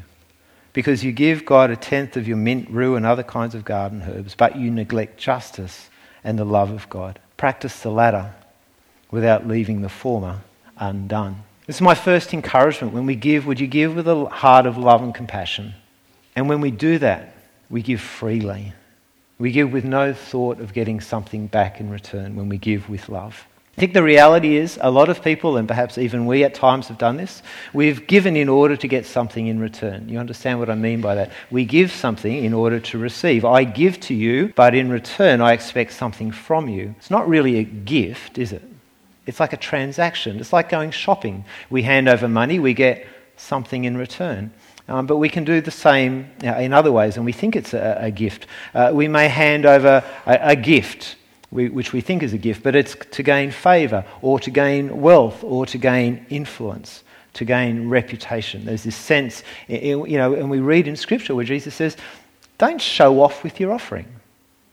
Because 0.73 1.05
you 1.05 1.13
give 1.13 1.45
God 1.45 1.71
a 1.71 1.77
tenth 1.77 2.17
of 2.17 2.27
your 2.27 2.37
mint, 2.37 2.69
rue, 2.69 2.97
and 2.97 3.07
other 3.07 3.23
kinds 3.23 3.55
of 3.55 3.65
garden 3.65 4.03
herbs, 4.03 4.35
but 4.35 4.57
you 4.57 4.71
neglect 4.71 5.19
justice 5.19 5.89
and 6.25 6.39
the 6.39 6.45
love 6.45 6.71
of 6.71 6.89
God. 6.89 7.19
Practice 7.37 7.81
the 7.81 7.91
latter 7.91 8.35
without 9.11 9.47
leaving 9.47 9.83
the 9.83 9.89
former 9.89 10.41
undone. 10.77 11.43
This 11.67 11.77
is 11.77 11.83
my 11.83 11.95
first 11.95 12.35
encouragement. 12.35 12.93
When 12.93 13.07
we 13.07 13.15
give, 13.15 13.47
would 13.47 13.61
you 13.61 13.67
give 13.67 13.97
with 13.97 14.09
a 14.09 14.27
heart 14.27 14.67
of 14.67 14.77
love 14.77 15.03
and 15.03 15.15
compassion? 15.15 15.75
And 16.37 16.49
when 16.49 16.61
we 16.61 16.71
do 16.71 16.99
that, 16.99 17.35
we 17.71 17.83
give 17.83 18.01
freely. 18.01 18.73
We 19.39 19.51
give 19.51 19.73
with 19.73 19.85
no 19.85 20.13
thought 20.13 20.61
of 20.61 20.73
getting 20.73 21.01
something 21.01 21.47
back 21.47 21.81
in 21.81 21.91
return 21.91 22.37
when 22.37 22.49
we 22.49 22.59
give 22.59 22.89
with 22.89 23.09
love. 23.09 23.47
I 23.77 23.81
think 23.81 23.93
the 23.93 24.05
reality 24.05 24.57
is 24.57 24.79
a 24.81 24.91
lot 24.91 25.09
of 25.09 25.21
people, 25.25 25.57
and 25.57 25.67
perhaps 25.67 25.99
even 25.99 26.27
we 26.27 26.45
at 26.45 26.55
times 26.55 26.87
have 26.87 26.99
done 26.99 27.17
this, 27.17 27.43
we've 27.73 28.07
given 28.07 28.37
in 28.37 28.49
order 28.49 28.77
to 28.77 28.87
get 28.87 29.05
something 29.05 29.49
in 29.49 29.59
return. 29.59 30.09
You 30.09 30.21
understand 30.21 30.61
what 30.61 30.71
I 30.71 30.77
mean 30.77 31.01
by 31.01 31.17
that? 31.17 31.33
We 31.51 31.65
give 31.65 31.91
something 31.91 32.45
in 32.45 32.55
order 32.55 32.79
to 32.79 32.99
receive. 32.99 33.45
I 33.45 33.65
give 33.65 33.99
to 34.01 34.15
you, 34.15 34.53
but 34.55 34.77
in 34.77 34.91
return 34.91 35.41
I 35.41 35.55
expect 35.55 35.93
something 35.93 36.31
from 36.31 36.69
you. 36.69 36.95
It's 36.99 37.11
not 37.11 37.29
really 37.29 37.59
a 37.59 37.65
gift, 37.65 38.39
is 38.39 38.53
it? 38.53 38.63
It's 39.27 39.41
like 39.41 39.53
a 39.53 39.57
transaction. 39.57 40.39
It's 40.39 40.53
like 40.53 40.69
going 40.69 40.93
shopping. 40.93 41.45
We 41.69 41.83
hand 41.83 42.09
over 42.09 42.29
money, 42.29 42.61
we 42.61 42.75
get 42.75 43.09
something 43.37 43.85
in 43.85 43.97
return. 43.97 44.53
Um, 44.87 45.07
but 45.07 45.17
we 45.17 45.29
can 45.29 45.43
do 45.43 45.61
the 45.61 45.73
same 45.73 46.31
in 46.43 46.73
other 46.73 46.93
ways, 46.93 47.17
and 47.17 47.25
we 47.25 47.33
think 47.33 47.57
it's 47.57 47.75
a, 47.75 47.97
a 48.03 48.11
gift. 48.13 48.47
Uh, 48.73 48.93
we 48.95 49.09
may 49.09 49.27
hand 49.27 49.67
over 49.67 50.05
a, 50.27 50.39
a 50.51 50.55
gift 50.55 51.17
which 51.55 51.93
we 51.93 52.01
think 52.01 52.25
is 52.25 52.33
a 52.33 52.39
gift, 52.39 52.65
but 52.65 52.75
it's 52.75 52.97
to 53.13 53.23
gain 53.23 53.53
favour 53.53 54.05
or 54.23 54.41
to 54.41 54.51
gain 54.51 55.01
wealth 55.01 55.45
or 55.45 55.65
to 55.67 55.79
gain 55.79 56.27
influence, 56.29 57.05
to 57.35 57.45
gain 57.45 57.89
reputation. 57.89 58.65
There's 58.65 58.83
this 58.83 58.97
sense, 58.97 59.45
you 59.69 60.19
know, 60.19 60.35
and 60.35 60.51
we 60.51 60.59
read 60.59 60.89
in 60.89 60.97
Scripture 60.97 61.35
where 61.37 61.45
Jesus 61.45 61.75
says, 61.75 61.97
don't 62.59 62.81
show 62.81 63.23
off 63.23 63.45
with 63.45 63.61
your 63.61 63.73
offering. 63.73 64.07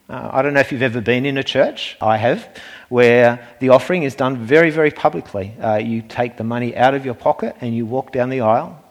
Uh, 0.10 0.32
I 0.34 0.42
don't 0.42 0.56
know 0.56 0.60
if 0.60 0.72
you've 0.72 0.82
ever 0.82 1.02
been 1.02 1.26
in 1.26 1.38
a 1.38 1.44
church, 1.44 1.98
I 2.02 2.18
have, 2.18 2.50
where 2.90 3.48
the 3.60 3.70
offering 3.70 4.02
is 4.02 4.16
done 4.16 4.38
very, 4.38 4.72
very 4.72 4.92
publicly. 4.92 5.54
Uh, 5.62 5.78
you 5.78 6.02
take 6.02 6.36
the 6.36 6.44
money 6.44 6.76
out 6.76 6.96
of 6.96 7.06
your 7.06 7.14
pocket 7.14 7.56
and 7.62 7.76
you 7.76 7.86
walk 7.86 8.12
down 8.12 8.30
the 8.30 8.42
aisle 8.42 8.84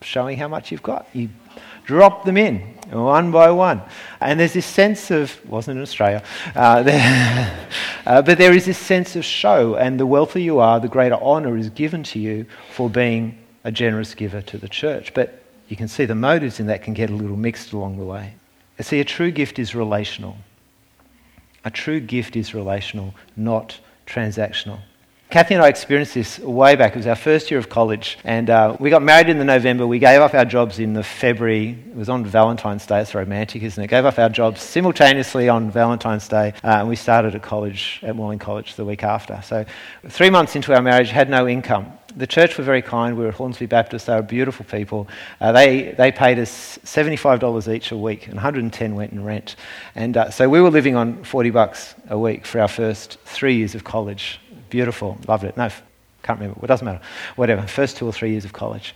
showing 0.00 0.38
how 0.38 0.46
much 0.46 0.70
you've 0.70 0.82
got. 0.82 1.08
You 1.12 1.28
drop 1.88 2.26
them 2.26 2.36
in 2.36 2.60
one 2.90 3.30
by 3.30 3.50
one. 3.50 3.80
And 4.20 4.38
there's 4.38 4.52
this 4.52 4.66
sense 4.66 5.10
of, 5.10 5.34
wasn't 5.48 5.78
in 5.78 5.82
Australia, 5.82 6.22
uh, 6.54 6.82
there, 6.90 7.68
uh, 8.06 8.22
but 8.22 8.36
there 8.36 8.52
is 8.52 8.66
this 8.66 8.78
sense 8.78 9.16
of 9.16 9.24
show, 9.24 9.74
and 9.74 9.98
the 9.98 10.06
wealthier 10.06 10.42
you 10.42 10.58
are, 10.58 10.78
the 10.78 10.88
greater 10.88 11.16
honour 11.16 11.56
is 11.56 11.70
given 11.70 12.02
to 12.04 12.18
you 12.18 12.44
for 12.74 12.90
being 12.90 13.38
a 13.64 13.72
generous 13.72 14.14
giver 14.14 14.42
to 14.42 14.58
the 14.58 14.68
church. 14.68 15.14
But 15.14 15.42
you 15.68 15.76
can 15.76 15.88
see 15.88 16.04
the 16.04 16.14
motives 16.14 16.60
in 16.60 16.66
that 16.66 16.82
can 16.82 16.92
get 16.92 17.08
a 17.08 17.14
little 17.14 17.36
mixed 17.36 17.72
along 17.72 17.98
the 17.98 18.04
way. 18.04 18.34
See, 18.80 19.00
a 19.00 19.04
true 19.04 19.30
gift 19.30 19.58
is 19.58 19.74
relational. 19.74 20.36
A 21.64 21.70
true 21.70 22.00
gift 22.00 22.36
is 22.36 22.54
relational, 22.54 23.14
not 23.34 23.78
transactional. 24.06 24.80
Kathy 25.30 25.52
and 25.52 25.62
I 25.62 25.68
experienced 25.68 26.14
this 26.14 26.38
way 26.38 26.74
back. 26.74 26.92
It 26.92 26.96
was 26.96 27.06
our 27.06 27.14
first 27.14 27.50
year 27.50 27.60
of 27.60 27.68
college, 27.68 28.16
and 28.24 28.48
uh, 28.48 28.78
we 28.80 28.88
got 28.88 29.02
married 29.02 29.28
in 29.28 29.36
the 29.36 29.44
November. 29.44 29.86
We 29.86 29.98
gave 29.98 30.22
up 30.22 30.32
our 30.32 30.46
jobs 30.46 30.78
in 30.78 30.94
the 30.94 31.02
February. 31.02 31.72
It 31.86 31.94
was 31.94 32.08
on 32.08 32.24
Valentine's 32.24 32.86
Day. 32.86 33.02
It's 33.02 33.14
romantic, 33.14 33.62
isn't 33.62 33.84
it? 33.84 33.88
Gave 33.88 34.06
up 34.06 34.18
our 34.18 34.30
jobs 34.30 34.62
simultaneously 34.62 35.50
on 35.50 35.70
Valentine's 35.70 36.28
Day, 36.28 36.54
uh, 36.64 36.78
and 36.78 36.88
we 36.88 36.96
started 36.96 37.34
at 37.34 37.42
college 37.42 38.00
at 38.02 38.16
Morling 38.16 38.38
College 38.38 38.76
the 38.76 38.86
week 38.86 39.02
after. 39.02 39.38
So, 39.44 39.66
three 40.08 40.30
months 40.30 40.56
into 40.56 40.74
our 40.74 40.80
marriage, 40.80 41.10
had 41.10 41.28
no 41.28 41.46
income. 41.46 41.92
The 42.16 42.26
church 42.26 42.56
were 42.56 42.64
very 42.64 42.80
kind. 42.80 43.14
We 43.14 43.24
were 43.24 43.28
at 43.28 43.34
Hornsby 43.34 43.66
Baptist. 43.66 44.06
They 44.06 44.14
were 44.14 44.22
beautiful 44.22 44.64
people. 44.64 45.08
Uh, 45.42 45.52
they, 45.52 45.92
they 45.92 46.10
paid 46.10 46.38
us 46.38 46.78
$75 46.86 47.70
each 47.70 47.92
a 47.92 47.98
week, 47.98 48.28
and 48.28 48.36
110 48.36 48.94
went 48.94 49.12
in 49.12 49.22
rent. 49.22 49.56
And 49.94 50.16
uh, 50.16 50.30
so 50.30 50.48
we 50.48 50.62
were 50.62 50.70
living 50.70 50.96
on 50.96 51.22
40 51.22 51.50
bucks 51.50 51.94
a 52.08 52.18
week 52.18 52.46
for 52.46 52.62
our 52.62 52.68
first 52.68 53.18
three 53.26 53.56
years 53.56 53.74
of 53.74 53.84
college 53.84 54.40
Beautiful. 54.70 55.18
Loved 55.26 55.44
it. 55.44 55.56
No, 55.56 55.70
can't 56.22 56.40
remember. 56.40 56.62
It 56.62 56.66
doesn't 56.66 56.84
matter. 56.84 57.00
Whatever. 57.36 57.66
First 57.66 57.96
two 57.96 58.06
or 58.06 58.12
three 58.12 58.30
years 58.30 58.44
of 58.44 58.52
college. 58.52 58.94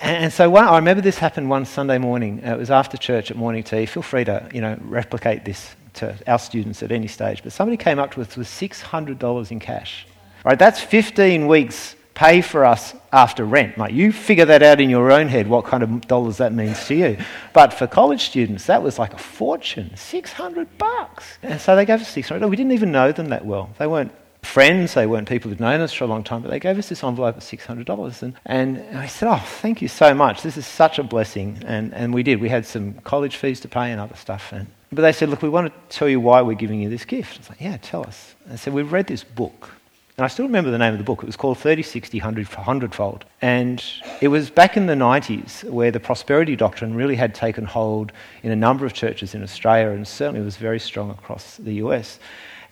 And, 0.00 0.32
so 0.32 0.50
one, 0.50 0.64
I 0.64 0.76
remember 0.76 1.00
this 1.00 1.18
happened 1.18 1.48
one 1.48 1.64
Sunday 1.64 1.98
morning. 1.98 2.42
Uh, 2.44 2.54
it 2.54 2.58
was 2.58 2.70
after 2.70 2.96
church 2.96 3.30
at 3.30 3.36
morning 3.36 3.62
tea. 3.62 3.86
Feel 3.86 4.02
free 4.02 4.24
to, 4.24 4.48
you 4.52 4.60
know, 4.60 4.76
replicate 4.82 5.44
this 5.44 5.74
to 5.94 6.16
our 6.26 6.38
students 6.38 6.82
at 6.82 6.90
any 6.90 7.06
stage. 7.06 7.42
But 7.42 7.52
somebody 7.52 7.76
came 7.76 7.98
up 7.98 8.12
to 8.12 8.20
us 8.20 8.36
with 8.36 8.48
$600 8.48 9.50
in 9.50 9.60
cash. 9.60 10.06
Right, 10.44 10.58
that's 10.58 10.80
15 10.80 11.46
weeks 11.46 11.96
pay 12.14 12.40
for 12.40 12.64
us 12.64 12.94
after 13.12 13.44
rent. 13.44 13.76
Like 13.76 13.92
you 13.92 14.12
figure 14.12 14.44
that 14.44 14.62
out 14.62 14.80
in 14.80 14.88
your 14.88 15.10
own 15.10 15.28
head, 15.28 15.48
what 15.48 15.64
kind 15.64 15.82
of 15.82 16.06
dollars 16.06 16.36
that 16.36 16.52
means 16.52 16.86
to 16.86 16.94
you. 16.94 17.16
But 17.52 17.72
for 17.72 17.86
college 17.86 18.24
students, 18.24 18.66
that 18.66 18.82
was 18.82 18.98
like 18.98 19.12
a 19.14 19.18
fortune, 19.18 19.96
600 19.96 20.78
bucks. 20.78 21.38
And 21.42 21.60
so 21.60 21.74
they 21.74 21.84
gave 21.84 22.00
us 22.00 22.08
600. 22.08 22.46
We 22.48 22.56
didn't 22.56 22.72
even 22.72 22.92
know 22.92 23.10
them 23.10 23.30
that 23.30 23.44
well. 23.44 23.70
They 23.78 23.86
weren't 23.86 24.12
friends. 24.44 24.94
They 24.94 25.06
weren't 25.06 25.28
people 25.28 25.50
who'd 25.50 25.60
known 25.60 25.80
us 25.80 25.92
for 25.92 26.04
a 26.04 26.06
long 26.06 26.22
time, 26.22 26.42
but 26.42 26.50
they 26.50 26.60
gave 26.60 26.78
us 26.78 26.88
this 26.88 27.02
envelope 27.02 27.36
of 27.36 27.42
$600. 27.42 28.22
And, 28.22 28.34
and 28.46 28.98
I 28.98 29.06
said, 29.06 29.28
Oh, 29.28 29.42
thank 29.44 29.82
you 29.82 29.88
so 29.88 30.14
much. 30.14 30.42
This 30.42 30.56
is 30.56 30.66
such 30.66 30.98
a 30.98 31.02
blessing. 31.02 31.58
And, 31.66 31.92
and 31.94 32.14
we 32.14 32.22
did. 32.22 32.40
We 32.40 32.48
had 32.48 32.66
some 32.66 32.94
college 33.00 33.36
fees 33.36 33.60
to 33.60 33.68
pay 33.68 33.90
and 33.90 34.00
other 34.00 34.16
stuff. 34.16 34.52
And, 34.52 34.66
but 34.92 35.02
they 35.02 35.12
said, 35.12 35.28
Look, 35.28 35.42
we 35.42 35.48
want 35.48 35.72
to 35.72 35.96
tell 35.96 36.08
you 36.08 36.20
why 36.20 36.42
we're 36.42 36.54
giving 36.54 36.80
you 36.80 36.88
this 36.88 37.04
gift. 37.04 37.36
I 37.36 37.38
was 37.38 37.48
like, 37.50 37.60
Yeah, 37.60 37.76
tell 37.78 38.02
us. 38.06 38.34
And 38.44 38.52
I 38.52 38.56
said, 38.56 38.72
We've 38.72 38.92
read 38.92 39.06
this 39.06 39.24
book. 39.24 39.70
And 40.16 40.24
I 40.24 40.28
still 40.28 40.44
remember 40.46 40.70
the 40.70 40.78
name 40.78 40.92
of 40.92 40.98
the 40.98 41.04
book. 41.04 41.24
It 41.24 41.26
was 41.26 41.34
called 41.34 41.58
30, 41.58 41.82
60, 41.82 42.18
100, 42.18 42.46
100 42.46 42.94
Fold. 42.94 43.24
And 43.42 43.82
it 44.20 44.28
was 44.28 44.48
back 44.48 44.76
in 44.76 44.86
the 44.86 44.94
90s 44.94 45.68
where 45.68 45.90
the 45.90 45.98
prosperity 45.98 46.54
doctrine 46.54 46.94
really 46.94 47.16
had 47.16 47.34
taken 47.34 47.64
hold 47.64 48.12
in 48.44 48.52
a 48.52 48.56
number 48.56 48.86
of 48.86 48.92
churches 48.92 49.34
in 49.34 49.42
Australia 49.42 49.90
and 49.90 50.06
certainly 50.06 50.40
was 50.40 50.56
very 50.56 50.78
strong 50.78 51.10
across 51.10 51.56
the 51.56 51.74
US. 51.74 52.20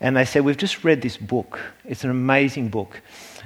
And 0.03 0.17
they 0.17 0.25
said, 0.25 0.43
We've 0.43 0.57
just 0.57 0.83
read 0.83 1.01
this 1.01 1.15
book. 1.15 1.61
It's 1.85 2.03
an 2.03 2.09
amazing 2.09 2.67
book. 2.67 3.01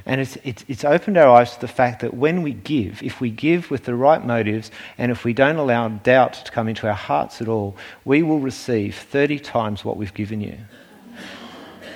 And 0.07 0.19
it's, 0.19 0.37
it's, 0.43 0.65
it's, 0.67 0.83
opened 0.83 1.15
our 1.17 1.29
eyes 1.29 1.53
to 1.53 1.61
the 1.61 1.67
fact 1.67 2.01
that 2.01 2.15
when 2.15 2.41
we 2.41 2.53
give, 2.53 3.03
if 3.03 3.21
we 3.21 3.29
give 3.29 3.69
with 3.69 3.85
the 3.85 3.93
right 3.93 4.25
motives, 4.25 4.71
and 4.97 5.11
if 5.11 5.23
we 5.23 5.33
don't 5.33 5.57
allow 5.57 5.87
doubt 5.89 6.33
to 6.33 6.51
come 6.51 6.67
into 6.67 6.87
our 6.87 6.95
hearts 6.95 7.41
at 7.41 7.47
all, 7.47 7.77
we 8.05 8.23
will 8.23 8.39
receive 8.39 8.95
30 8.95 9.37
times 9.39 9.85
what 9.85 9.97
we've 9.97 10.13
given 10.13 10.41
you. 10.41 10.57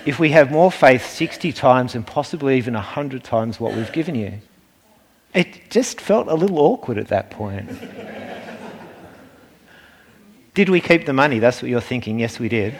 If 0.06 0.20
we 0.20 0.30
have 0.32 0.52
more 0.52 0.72
faith, 0.72 1.10
60 1.10 1.52
times, 1.54 1.96
and 1.96 2.06
possibly 2.06 2.58
even 2.58 2.76
100 2.76 3.24
times 3.24 3.60
what 3.60 3.76
we've 3.76 3.92
given 3.92 4.14
you. 4.14 4.34
It 5.34 5.72
just 5.72 6.00
felt 6.00 6.28
a 6.28 6.36
little 6.36 6.60
awkward 6.60 7.00
at 7.00 7.08
that 7.08 7.32
point. 7.32 7.72
did 10.54 10.70
we 10.70 10.82
keep 10.82 11.06
the 11.06 11.14
money? 11.14 11.40
That's 11.40 11.62
what 11.64 11.72
you're 11.72 11.82
thinking. 11.82 12.20
Yes, 12.20 12.38
we 12.40 12.50
did. 12.50 12.76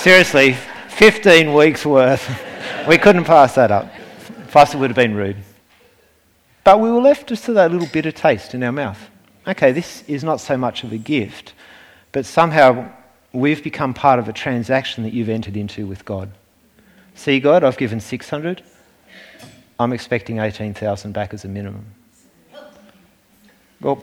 Seriously, 0.00 0.54
15 0.88 1.52
weeks 1.52 1.84
worth. 1.84 2.26
we 2.88 2.96
couldn't 2.96 3.24
pass 3.24 3.54
that 3.56 3.70
up. 3.70 3.92
Plus, 4.48 4.72
it 4.72 4.78
would 4.78 4.88
have 4.88 4.96
been 4.96 5.14
rude. 5.14 5.36
But 6.64 6.80
we 6.80 6.90
were 6.90 7.02
left 7.02 7.28
just 7.28 7.44
to 7.44 7.52
that 7.52 7.70
little 7.70 7.86
bitter 7.86 8.10
taste 8.10 8.54
in 8.54 8.62
our 8.62 8.72
mouth. 8.72 9.10
Okay, 9.46 9.72
this 9.72 10.02
is 10.08 10.24
not 10.24 10.40
so 10.40 10.56
much 10.56 10.84
of 10.84 10.92
a 10.94 10.96
gift, 10.96 11.52
but 12.12 12.24
somehow 12.24 12.90
we've 13.34 13.62
become 13.62 13.92
part 13.92 14.18
of 14.18 14.26
a 14.26 14.32
transaction 14.32 15.04
that 15.04 15.12
you've 15.12 15.28
entered 15.28 15.54
into 15.54 15.86
with 15.86 16.06
God. 16.06 16.30
See, 17.14 17.38
God, 17.38 17.62
I've 17.62 17.76
given 17.76 18.00
600. 18.00 18.62
I'm 19.78 19.92
expecting 19.92 20.38
18,000 20.38 21.12
back 21.12 21.34
as 21.34 21.44
a 21.44 21.48
minimum. 21.48 21.84
Well, 23.82 24.02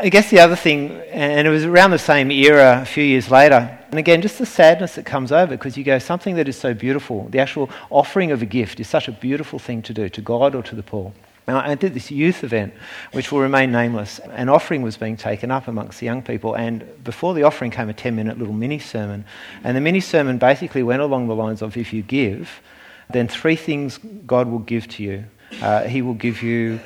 I 0.00 0.08
guess 0.08 0.30
the 0.30 0.40
other 0.40 0.56
thing, 0.56 0.90
and 1.10 1.46
it 1.46 1.50
was 1.50 1.64
around 1.64 1.90
the 1.90 1.98
same 1.98 2.30
era 2.30 2.80
a 2.80 2.86
few 2.86 3.04
years 3.04 3.30
later, 3.30 3.78
and 3.90 3.98
again, 3.98 4.22
just 4.22 4.38
the 4.38 4.46
sadness 4.46 4.94
that 4.94 5.04
comes 5.04 5.32
over 5.32 5.54
because 5.54 5.76
you 5.76 5.84
go, 5.84 5.98
something 5.98 6.36
that 6.36 6.48
is 6.48 6.56
so 6.56 6.72
beautiful, 6.72 7.28
the 7.28 7.40
actual 7.40 7.68
offering 7.90 8.30
of 8.30 8.40
a 8.40 8.46
gift 8.46 8.80
is 8.80 8.88
such 8.88 9.06
a 9.06 9.12
beautiful 9.12 9.58
thing 9.58 9.82
to 9.82 9.92
do 9.92 10.08
to 10.08 10.20
God 10.22 10.54
or 10.54 10.62
to 10.62 10.74
the 10.74 10.82
poor. 10.82 11.12
And 11.46 11.58
I 11.58 11.74
did 11.74 11.92
this 11.92 12.10
youth 12.10 12.42
event, 12.42 12.72
which 13.12 13.30
will 13.30 13.40
remain 13.40 13.70
nameless. 13.70 14.18
An 14.20 14.48
offering 14.48 14.80
was 14.80 14.96
being 14.96 15.16
taken 15.16 15.50
up 15.50 15.68
amongst 15.68 16.00
the 16.00 16.06
young 16.06 16.22
people, 16.22 16.54
and 16.54 17.04
before 17.04 17.34
the 17.34 17.42
offering 17.42 17.70
came 17.70 17.90
a 17.90 17.92
10 17.92 18.16
minute 18.16 18.38
little 18.38 18.54
mini 18.54 18.78
sermon. 18.78 19.26
And 19.62 19.76
the 19.76 19.80
mini 19.80 20.00
sermon 20.00 20.38
basically 20.38 20.82
went 20.82 21.02
along 21.02 21.26
the 21.28 21.34
lines 21.34 21.60
of 21.60 21.76
if 21.76 21.92
you 21.92 22.02
give, 22.02 22.62
then 23.10 23.28
three 23.28 23.56
things 23.56 23.98
God 24.26 24.48
will 24.48 24.60
give 24.60 24.88
to 24.88 25.02
you 25.02 25.24
Uh, 25.60 25.84
he 25.84 26.00
will 26.00 26.14
give 26.14 26.42
you 26.42 26.80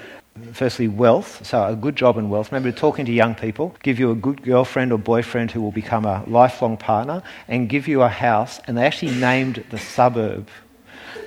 firstly, 0.53 0.89
wealth, 0.89 1.45
so 1.47 1.67
a 1.67 1.77
good 1.77 1.97
job 1.97 2.19
and 2.19 2.31
wealth. 2.31 2.53
Remember, 2.53 2.71
talking 2.73 3.05
to 3.07 3.13
young 3.13 3.35
people, 3.35 3.75
give 3.83 3.99
you 3.99 4.11
a 4.11 4.15
good 4.15 4.43
girlfriend 4.43 4.93
or 4.93 4.99
boyfriend 4.99 5.51
who 5.51 5.61
will 5.61 5.73
become 5.73 6.05
a 6.05 6.25
lifelong 6.27 6.77
partner, 6.77 7.23
and 7.49 7.69
give 7.69 7.89
you 7.89 8.03
a 8.03 8.09
house. 8.09 8.61
And 8.67 8.77
they 8.77 8.85
actually 8.85 9.15
named 9.19 9.65
the 9.71 9.79
suburb, 9.79 10.49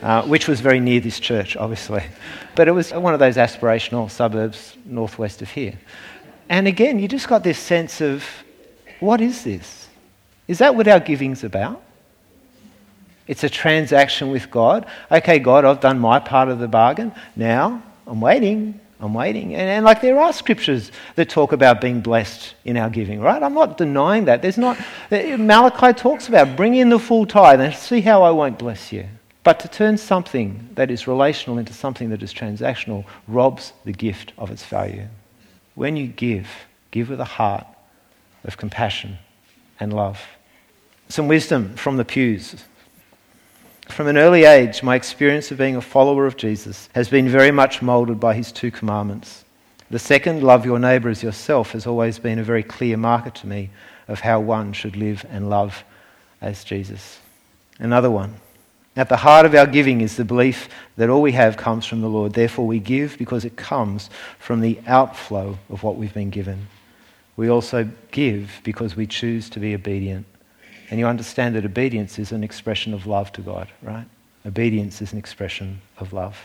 uh, 0.02 0.24
which 0.24 0.48
was 0.48 0.62
very 0.62 0.80
near 0.80 1.00
this 1.00 1.20
church, 1.20 1.56
obviously. 1.56 2.04
But 2.56 2.68
it 2.68 2.72
was 2.72 2.92
one 2.92 3.14
of 3.14 3.20
those 3.20 3.38
aspirational 3.38 4.10
suburbs 4.10 4.76
northwest 4.86 5.42
of 5.42 5.50
here. 5.50 5.80
And 6.50 6.68
again, 6.68 7.00
you 7.00 7.08
just 7.08 7.28
got 7.28 7.44
this 7.44 7.60
sense 7.60 8.02
of 8.02 8.26
what 9.00 9.22
is 9.22 9.44
this? 9.44 9.88
Is 10.48 10.58
that 10.58 10.76
what 10.76 10.88
our 10.88 11.00
giving's 11.00 11.44
about? 11.44 11.82
It's 13.28 13.44
a 13.44 13.50
transaction 13.50 14.32
with 14.32 14.50
God. 14.50 14.88
Okay, 15.12 15.38
God, 15.38 15.64
I've 15.64 15.80
done 15.80 16.00
my 16.00 16.20
part 16.20 16.50
of 16.50 16.58
the 16.58 16.68
bargain. 16.68 17.12
Now 17.36 17.84
I'm 18.08 18.20
waiting. 18.20 18.80
I'm 19.02 19.14
waiting. 19.14 19.56
And, 19.56 19.70
and, 19.70 19.86
like 19.86 20.02
there 20.02 20.20
are 20.20 20.34
scriptures 20.34 20.92
that 21.16 21.30
talk 21.30 21.54
about 21.54 21.80
being 21.80 22.02
blessed 22.02 22.54
in 22.66 22.76
our 22.76 22.90
giving, 22.90 23.22
right? 23.22 23.42
I'm 23.42 23.54
not 23.54 23.78
denying 23.78 24.26
that. 24.26 24.42
There's 24.42 24.58
not, 24.58 24.78
eh, 25.10 25.38
Malachi 25.38 25.94
talks 25.94 26.28
about 26.28 26.58
bring 26.58 26.76
in 26.76 26.90
the 26.90 27.00
full 27.00 27.26
tithe 27.26 27.62
and 27.62 27.74
see 27.74 28.02
how 28.02 28.24
I 28.24 28.32
won't 28.32 28.60
bless 28.60 28.92
you. 28.92 29.08
But 29.44 29.62
to 29.62 29.70
turn 29.70 29.98
something 29.98 30.70
that 30.76 30.92
is 30.92 31.08
relational 31.08 31.58
into 31.60 31.74
something 31.74 32.10
that 32.10 32.22
is 32.22 32.34
transactional 32.34 33.06
robs 33.28 33.72
the 33.86 33.94
gift 33.94 34.34
of 34.38 34.52
its 34.52 34.66
value. 34.66 35.08
When 35.76 35.96
you 35.96 36.08
give, 36.08 36.50
give 36.92 37.10
with 37.10 37.22
a 37.22 37.26
heart 37.26 37.66
of 38.44 38.58
compassion 38.58 39.18
and 39.80 39.94
love. 39.94 40.22
Some 41.08 41.30
wisdom 41.30 41.76
from 41.76 41.96
the 41.96 42.06
pews. 42.06 42.66
From 43.90 44.08
an 44.08 44.18
early 44.18 44.46
age, 44.46 44.82
my 44.82 44.96
experience 44.96 45.52
of 45.52 45.58
being 45.58 45.76
a 45.76 45.82
follower 45.82 46.26
of 46.26 46.38
Jesus 46.38 46.88
has 46.96 47.10
been 47.10 47.28
very 47.28 47.52
much 47.52 47.82
moulded 47.82 48.18
by 48.18 48.34
his 48.34 48.52
two 48.52 48.72
commandments. 48.72 49.44
The 49.92 50.00
second, 50.00 50.42
love 50.42 50.66
your 50.66 50.80
neighbour 50.80 51.10
as 51.10 51.22
yourself, 51.22 51.72
has 51.72 51.86
always 51.86 52.18
been 52.18 52.40
a 52.40 52.44
very 52.44 52.64
clear 52.64 52.96
marker 52.96 53.32
to 53.32 53.48
me 53.48 53.72
of 54.08 54.22
how 54.22 54.40
one 54.40 54.72
should 54.72 54.96
live 54.96 55.26
and 55.30 55.50
love 55.50 55.84
as 56.40 56.64
Jesus. 56.64 57.20
Another 57.78 58.10
one. 58.10 58.36
At 58.96 59.10
the 59.10 59.18
heart 59.18 59.46
of 59.46 59.54
our 59.56 59.68
giving 59.68 60.00
is 60.00 60.16
the 60.16 60.24
belief 60.24 60.70
that 60.96 61.10
all 61.10 61.22
we 61.22 61.34
have 61.34 61.58
comes 61.58 61.86
from 61.86 62.00
the 62.00 62.10
Lord. 62.10 62.34
Therefore, 62.34 62.68
we 62.68 62.80
give 62.80 63.18
because 63.18 63.44
it 63.44 63.58
comes 63.58 64.10
from 64.38 64.62
the 64.62 64.80
outflow 64.88 65.58
of 65.70 65.84
what 65.84 65.98
we've 65.98 66.14
been 66.14 66.30
given. 66.30 66.68
We 67.36 67.50
also 67.50 67.90
give 68.12 68.62
because 68.64 68.96
we 68.96 69.08
choose 69.08 69.50
to 69.50 69.60
be 69.60 69.74
obedient 69.74 70.26
and 70.90 71.00
you 71.00 71.06
understand 71.06 71.56
that 71.56 71.66
obedience 71.66 72.18
is 72.18 72.32
an 72.32 72.44
expression 72.44 72.94
of 72.94 73.06
love 73.06 73.32
to 73.34 73.42
God, 73.42 73.68
right? 73.82 74.06
Obedience 74.46 75.02
is 75.02 75.14
an 75.14 75.20
expression 75.20 75.82
of 75.98 76.14
love. 76.14 76.38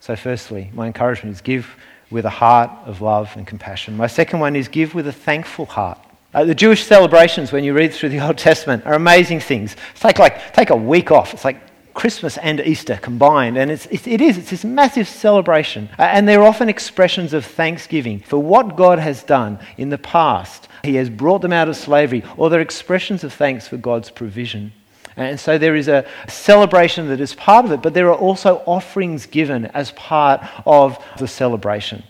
So, 0.00 0.14
firstly, 0.14 0.70
my 0.74 0.86
encouragement 0.86 1.34
is 1.34 1.40
give 1.40 1.74
with 2.10 2.24
a 2.24 2.30
heart 2.30 2.70
of 2.84 3.00
love 3.00 3.32
and 3.36 3.46
compassion. 3.46 3.96
My 3.96 4.06
second 4.06 4.40
one 4.40 4.54
is 4.54 4.68
give 4.68 4.94
with 4.94 5.08
a 5.08 5.12
thankful 5.12 5.66
heart. 5.66 5.98
Uh, 6.32 6.44
the 6.44 6.54
Jewish 6.54 6.84
celebrations, 6.84 7.50
when 7.50 7.64
you 7.64 7.72
read 7.72 7.92
through 7.92 8.10
the 8.10 8.20
Old 8.26 8.38
Testament, 8.38 8.86
are 8.86 8.94
amazing 8.94 9.40
things. 9.40 9.74
Take 9.98 10.18
like 10.18 10.52
take 10.52 10.70
a 10.70 10.76
week 10.76 11.10
off. 11.10 11.34
It's 11.34 11.44
like 11.44 11.60
Christmas 11.96 12.36
and 12.38 12.60
Easter 12.60 12.96
combined. 12.98 13.56
And 13.56 13.70
it's, 13.70 13.86
it 13.86 14.20
is, 14.20 14.38
it's 14.38 14.50
this 14.50 14.64
massive 14.64 15.08
celebration. 15.08 15.88
Uh, 15.98 16.02
and 16.02 16.28
they're 16.28 16.44
often 16.44 16.68
expressions 16.68 17.32
of 17.32 17.44
thanksgiving 17.44 18.20
for 18.20 18.38
what 18.38 18.76
God 18.76 19.00
has 19.00 19.24
done 19.24 19.58
in 19.78 19.88
the 19.88 19.98
past. 19.98 20.68
He 20.84 20.94
has 20.96 21.10
brought 21.10 21.42
them 21.42 21.54
out 21.54 21.68
of 21.68 21.76
slavery, 21.76 22.22
or 22.36 22.50
they're 22.50 22.60
expressions 22.60 23.24
of 23.24 23.32
thanks 23.32 23.66
for 23.66 23.78
God's 23.78 24.10
provision. 24.10 24.72
And 25.16 25.40
so 25.40 25.56
there 25.56 25.74
is 25.74 25.88
a 25.88 26.06
celebration 26.28 27.08
that 27.08 27.20
is 27.20 27.34
part 27.34 27.64
of 27.64 27.72
it, 27.72 27.80
but 27.80 27.94
there 27.94 28.08
are 28.08 28.18
also 28.18 28.62
offerings 28.66 29.24
given 29.24 29.66
as 29.66 29.90
part 29.92 30.46
of 30.66 31.02
the 31.18 31.26
celebration. 31.26 32.04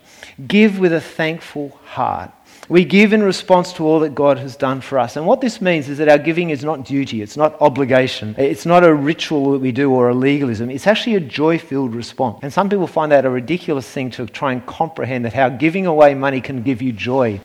Give 0.48 0.80
with 0.80 0.92
a 0.92 1.00
thankful 1.00 1.78
heart. 1.84 2.32
We 2.68 2.84
give 2.84 3.12
in 3.12 3.22
response 3.22 3.72
to 3.74 3.86
all 3.86 4.00
that 4.00 4.14
God 4.14 4.38
has 4.38 4.56
done 4.56 4.80
for 4.80 4.98
us. 4.98 5.16
And 5.16 5.24
what 5.24 5.40
this 5.40 5.60
means 5.60 5.88
is 5.88 5.98
that 5.98 6.08
our 6.08 6.18
giving 6.18 6.50
is 6.50 6.64
not 6.64 6.84
duty, 6.84 7.22
it's 7.22 7.36
not 7.36 7.60
obligation, 7.60 8.34
it's 8.36 8.66
not 8.66 8.82
a 8.82 8.92
ritual 8.92 9.52
that 9.52 9.60
we 9.60 9.70
do 9.70 9.92
or 9.92 10.08
a 10.08 10.14
legalism. 10.14 10.70
It's 10.70 10.86
actually 10.86 11.14
a 11.14 11.20
joy 11.20 11.58
filled 11.58 11.94
response. 11.94 12.40
And 12.42 12.52
some 12.52 12.68
people 12.68 12.86
find 12.86 13.12
that 13.12 13.24
a 13.24 13.30
ridiculous 13.30 13.88
thing 13.88 14.10
to 14.12 14.26
try 14.26 14.52
and 14.52 14.66
comprehend 14.66 15.24
that 15.24 15.32
how 15.32 15.48
giving 15.48 15.86
away 15.86 16.14
money 16.14 16.40
can 16.40 16.62
give 16.62 16.82
you 16.82 16.92
joy. 16.92 17.40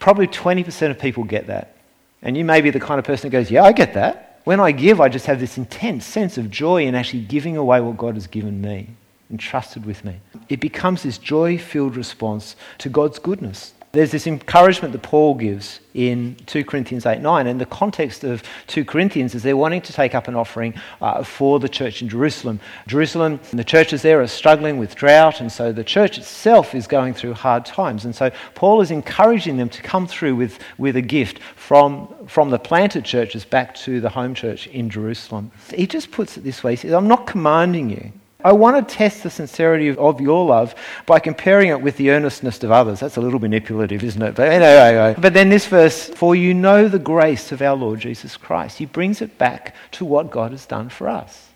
Probably 0.00 0.26
20% 0.26 0.90
of 0.90 0.98
people 0.98 1.22
get 1.22 1.46
that. 1.46 1.76
And 2.22 2.36
you 2.36 2.44
may 2.44 2.60
be 2.60 2.70
the 2.70 2.80
kind 2.80 2.98
of 2.98 3.04
person 3.04 3.30
that 3.30 3.36
goes, 3.36 3.50
Yeah, 3.50 3.62
I 3.62 3.72
get 3.72 3.94
that. 3.94 4.40
When 4.44 4.58
I 4.58 4.72
give, 4.72 5.00
I 5.00 5.08
just 5.08 5.26
have 5.26 5.38
this 5.38 5.56
intense 5.56 6.04
sense 6.04 6.36
of 6.36 6.50
joy 6.50 6.84
in 6.84 6.96
actually 6.96 7.22
giving 7.22 7.56
away 7.56 7.80
what 7.80 7.96
God 7.96 8.14
has 8.14 8.26
given 8.26 8.60
me, 8.60 8.88
entrusted 9.30 9.86
with 9.86 10.04
me. 10.04 10.16
It 10.48 10.58
becomes 10.58 11.04
this 11.04 11.18
joy 11.18 11.58
filled 11.58 11.96
response 11.96 12.56
to 12.78 12.88
God's 12.88 13.20
goodness. 13.20 13.72
There's 13.92 14.10
this 14.10 14.26
encouragement 14.26 14.92
that 14.92 15.02
Paul 15.02 15.34
gives 15.34 15.80
in 15.92 16.36
2 16.46 16.64
Corinthians 16.64 17.04
8 17.04 17.20
9. 17.20 17.46
And 17.46 17.60
the 17.60 17.66
context 17.66 18.24
of 18.24 18.42
2 18.68 18.86
Corinthians 18.86 19.34
is 19.34 19.42
they're 19.42 19.54
wanting 19.54 19.82
to 19.82 19.92
take 19.92 20.14
up 20.14 20.28
an 20.28 20.34
offering 20.34 20.72
uh, 21.02 21.22
for 21.22 21.60
the 21.60 21.68
church 21.68 22.00
in 22.00 22.08
Jerusalem. 22.08 22.58
Jerusalem, 22.86 23.38
and 23.50 23.58
the 23.58 23.64
churches 23.64 24.00
there 24.00 24.22
are 24.22 24.26
struggling 24.26 24.78
with 24.78 24.94
drought, 24.94 25.42
and 25.42 25.52
so 25.52 25.72
the 25.72 25.84
church 25.84 26.16
itself 26.16 26.74
is 26.74 26.86
going 26.86 27.12
through 27.12 27.34
hard 27.34 27.66
times. 27.66 28.06
And 28.06 28.14
so 28.14 28.30
Paul 28.54 28.80
is 28.80 28.90
encouraging 28.90 29.58
them 29.58 29.68
to 29.68 29.82
come 29.82 30.06
through 30.06 30.36
with, 30.36 30.58
with 30.78 30.96
a 30.96 31.02
gift 31.02 31.40
from, 31.54 32.08
from 32.26 32.48
the 32.48 32.58
planted 32.58 33.04
churches 33.04 33.44
back 33.44 33.74
to 33.74 34.00
the 34.00 34.08
home 34.08 34.34
church 34.34 34.68
in 34.68 34.88
Jerusalem. 34.88 35.50
He 35.74 35.86
just 35.86 36.10
puts 36.10 36.38
it 36.38 36.44
this 36.44 36.64
way 36.64 36.72
He 36.72 36.76
says, 36.76 36.94
I'm 36.94 37.08
not 37.08 37.26
commanding 37.26 37.90
you 37.90 38.12
I 38.44 38.52
want 38.52 38.88
to 38.88 38.94
test 38.94 39.22
the 39.22 39.30
sincerity 39.30 39.88
of, 39.88 40.20
your 40.20 40.44
love 40.44 40.74
by 41.06 41.18
comparing 41.18 41.68
it 41.68 41.80
with 41.80 41.96
the 41.96 42.10
earnestness 42.10 42.62
of 42.62 42.70
others. 42.70 43.00
That's 43.00 43.16
a 43.16 43.20
little 43.20 43.40
manipulative, 43.40 44.02
isn't 44.02 44.22
it? 44.22 44.34
But, 44.34 44.48
anyway, 44.48 45.14
but 45.18 45.34
then 45.34 45.48
this 45.48 45.66
verse, 45.66 46.08
for 46.08 46.34
you 46.34 46.54
know 46.54 46.88
the 46.88 46.98
grace 46.98 47.52
of 47.52 47.62
our 47.62 47.76
Lord 47.76 48.00
Jesus 48.00 48.36
Christ. 48.36 48.78
He 48.78 48.86
brings 48.86 49.22
it 49.22 49.38
back 49.38 49.74
to 49.92 50.04
what 50.04 50.30
God 50.30 50.50
has 50.50 50.66
done 50.66 50.88
for 50.88 51.08
us. 51.08 51.48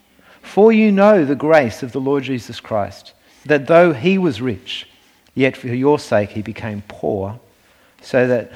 For 0.43 0.73
you 0.73 0.93
know 0.93 1.25
the 1.25 1.35
grace 1.35 1.83
of 1.83 1.93
the 1.93 2.01
Lord 2.01 2.23
Jesus 2.23 2.61
Christ, 2.61 3.13
that 3.45 3.67
though 3.67 3.93
he 3.93 4.17
was 4.17 4.41
rich, 4.41 4.89
yet 5.35 5.57
for 5.57 5.69
your 5.69 5.99
sake 5.99 6.31
he 6.31 6.43
became 6.43 6.83
poor, 6.87 7.39
so 8.01 8.27
that 8.29 8.53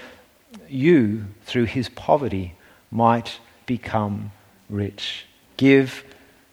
you, 0.68 1.24
through 1.44 1.64
his 1.64 1.88
poverty, 1.88 2.54
might 2.90 3.38
become 3.66 4.30
rich. 4.68 5.26
Give 5.56 6.04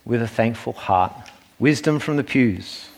with 0.05 0.21
a 0.21 0.27
thankful 0.27 0.73
heart 0.73 1.13
Wisdom 1.59 1.99
from 1.99 2.17
the 2.17 2.23
pews. 2.23 2.89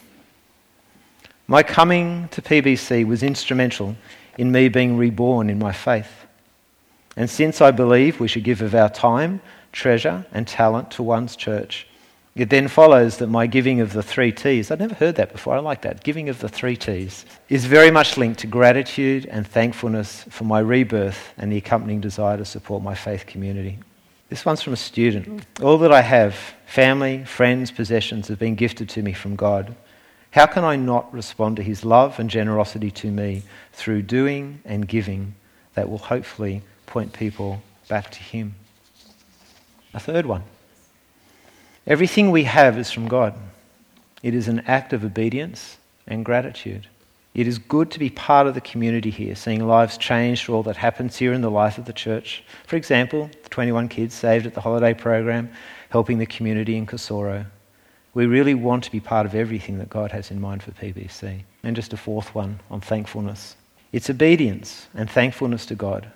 My 1.48 1.64
coming 1.64 2.28
to 2.30 2.42
PBC 2.42 3.08
was 3.08 3.24
instrumental 3.24 3.96
in 4.38 4.52
me 4.52 4.68
being 4.68 4.98
reborn 4.98 5.50
in 5.50 5.58
my 5.58 5.72
faith. 5.72 6.26
And 7.16 7.30
since 7.30 7.62
I 7.62 7.72
believe 7.72 8.20
we 8.20 8.28
should 8.28 8.44
give 8.44 8.62
of 8.62 8.76
our 8.76 8.90
time, 8.90 9.42
treasure, 9.72 10.26
and 10.32 10.48
talent 10.48 10.92
to 10.92 11.04
one's 11.04 11.36
church, 11.36 11.88
it 12.36 12.50
then 12.50 12.68
follows 12.68 13.18
that 13.18 13.28
my 13.28 13.48
giving 13.48 13.80
of 13.82 13.94
the 13.94 14.04
three 14.04 14.32
T's, 14.32 14.72
I'd 14.72 14.80
never 14.80 14.94
heard 14.94 15.16
that 15.16 15.32
before, 15.32 15.56
I 15.56 15.60
like 15.60 15.82
that, 15.82 16.04
giving 16.04 16.30
of 16.30 16.40
the 16.40 16.48
three 16.48 16.78
T's, 16.78 17.26
is 17.50 17.66
very 17.66 17.92
much 17.92 18.18
linked 18.18 18.40
to 18.42 18.48
gratitude 18.48 19.26
and 19.26 19.48
thankfulness 19.48 20.24
for 20.30 20.44
my 20.44 20.60
rebirth 20.60 21.34
and 21.38 21.52
the 21.52 21.58
accompanying 21.58 22.00
desire 22.00 22.38
to 22.38 22.46
support 22.46 22.84
my 22.84 22.96
faith 22.96 23.26
community. 23.26 23.80
This 24.30 24.46
one's 24.46 24.62
from 24.62 24.74
a 24.74 24.78
student. 24.78 25.44
All 25.62 25.80
that 25.80 25.92
I 25.92 26.02
have, 26.02 26.36
family, 26.68 27.24
friends, 27.26 27.72
possessions, 27.72 28.28
have 28.28 28.38
been 28.38 28.54
gifted 28.54 28.88
to 28.90 29.02
me 29.02 29.12
from 29.12 29.36
God. 29.36 29.76
How 30.32 30.46
can 30.46 30.64
I 30.64 30.76
not 30.76 31.12
respond 31.12 31.58
to 31.58 31.64
his 31.64 31.84
love 31.84 32.20
and 32.20 32.30
generosity 32.30 32.92
to 32.92 33.10
me 33.10 33.42
through 33.74 34.04
doing 34.04 34.62
and 34.66 34.88
giving 34.88 35.34
that 35.74 35.90
will 35.90 35.98
hopefully 35.98 36.62
point 36.86 37.14
people 37.14 37.64
back 37.88 38.12
to 38.12 38.20
him? 38.20 38.54
A 39.96 40.00
third 40.00 40.28
one. 40.28 40.44
Everything 41.88 42.30
we 42.30 42.44
have 42.44 42.78
is 42.78 42.92
from 42.92 43.08
God. 43.08 43.34
It 44.22 44.36
is 44.36 44.48
an 44.48 44.60
act 44.68 44.94
of 44.94 45.04
obedience 45.04 45.78
and 46.06 46.24
gratitude. 46.24 46.88
It 47.40 47.48
is 47.48 47.58
good 47.58 47.90
to 47.92 48.00
be 48.00 48.10
part 48.10 48.48
of 48.48 48.54
the 48.54 48.60
community 48.60 49.10
here, 49.10 49.34
seeing 49.34 49.66
lives 49.66 49.98
change 49.98 50.44
through 50.44 50.56
all 50.56 50.64
that 50.64 50.76
happens 50.76 51.16
here 51.16 51.32
in 51.32 51.40
the 51.40 51.50
life 51.50 51.78
of 51.78 51.86
the 51.86 51.94
church. 51.94 52.44
For 52.68 52.76
example, 52.76 53.30
the 53.44 53.48
21 53.48 53.88
kids 53.88 54.14
saved 54.14 54.46
at 54.46 54.56
the 54.56 54.60
holiday 54.60 54.94
program, 54.94 55.50
helping 55.90 56.18
the 56.18 56.26
community 56.26 56.76
in 56.76 56.86
Kasoro. 56.86 57.46
We 58.14 58.26
really 58.26 58.56
want 58.56 58.84
to 58.84 58.92
be 58.92 59.00
part 59.00 59.26
of 59.26 59.36
everything 59.36 59.78
that 59.78 59.90
God 59.90 60.12
has 60.12 60.32
in 60.32 60.42
mind 60.42 60.64
for 60.64 60.72
PBC. 60.72 61.44
And 61.64 61.78
just 61.78 61.94
a 61.94 61.98
fourth 61.98 62.36
one 62.36 62.60
on 62.70 62.82
thankfulness. 62.82 63.56
It's 63.94 64.10
obedience 64.10 64.90
and 64.94 65.10
thankfulness 65.10 65.66
to 65.68 65.76
God, 65.76 66.12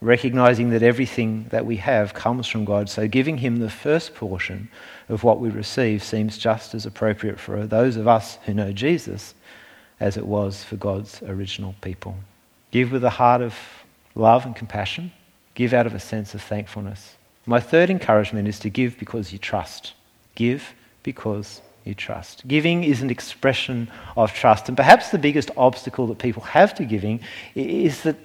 recognizing 0.00 0.70
that 0.70 0.82
everything 0.82 1.46
that 1.50 1.64
we 1.64 1.76
have 1.76 2.12
comes 2.12 2.48
from 2.48 2.64
God. 2.64 2.90
So 2.90 3.06
giving 3.06 3.38
Him 3.38 3.60
the 3.60 3.70
first 3.70 4.16
portion 4.16 4.68
of 5.08 5.22
what 5.22 5.38
we 5.38 5.48
receive 5.48 6.02
seems 6.02 6.36
just 6.36 6.74
as 6.74 6.86
appropriate 6.86 7.38
for 7.38 7.68
those 7.68 7.94
of 7.94 8.08
us 8.08 8.38
who 8.46 8.52
know 8.52 8.72
Jesus 8.72 9.34
as 10.00 10.16
it 10.16 10.26
was 10.26 10.62
for 10.64 10.76
God's 10.76 11.22
original 11.22 11.74
people. 11.80 12.16
Give 12.70 12.92
with 12.92 13.04
a 13.04 13.10
heart 13.10 13.42
of 13.42 13.54
love 14.14 14.44
and 14.44 14.54
compassion. 14.54 15.12
Give 15.54 15.72
out 15.72 15.86
of 15.86 15.94
a 15.94 16.00
sense 16.00 16.34
of 16.34 16.42
thankfulness. 16.42 17.16
My 17.46 17.60
third 17.60 17.90
encouragement 17.90 18.48
is 18.48 18.58
to 18.60 18.70
give 18.70 18.98
because 18.98 19.32
you 19.32 19.38
trust. 19.38 19.94
Give 20.34 20.74
because 21.02 21.62
you 21.84 21.94
trust. 21.94 22.46
Giving 22.48 22.84
is 22.84 23.00
an 23.00 23.10
expression 23.10 23.88
of 24.16 24.32
trust. 24.34 24.68
And 24.68 24.76
perhaps 24.76 25.10
the 25.10 25.18
biggest 25.18 25.50
obstacle 25.56 26.08
that 26.08 26.18
people 26.18 26.42
have 26.42 26.74
to 26.74 26.84
giving 26.84 27.20
is 27.54 28.02
that 28.02 28.16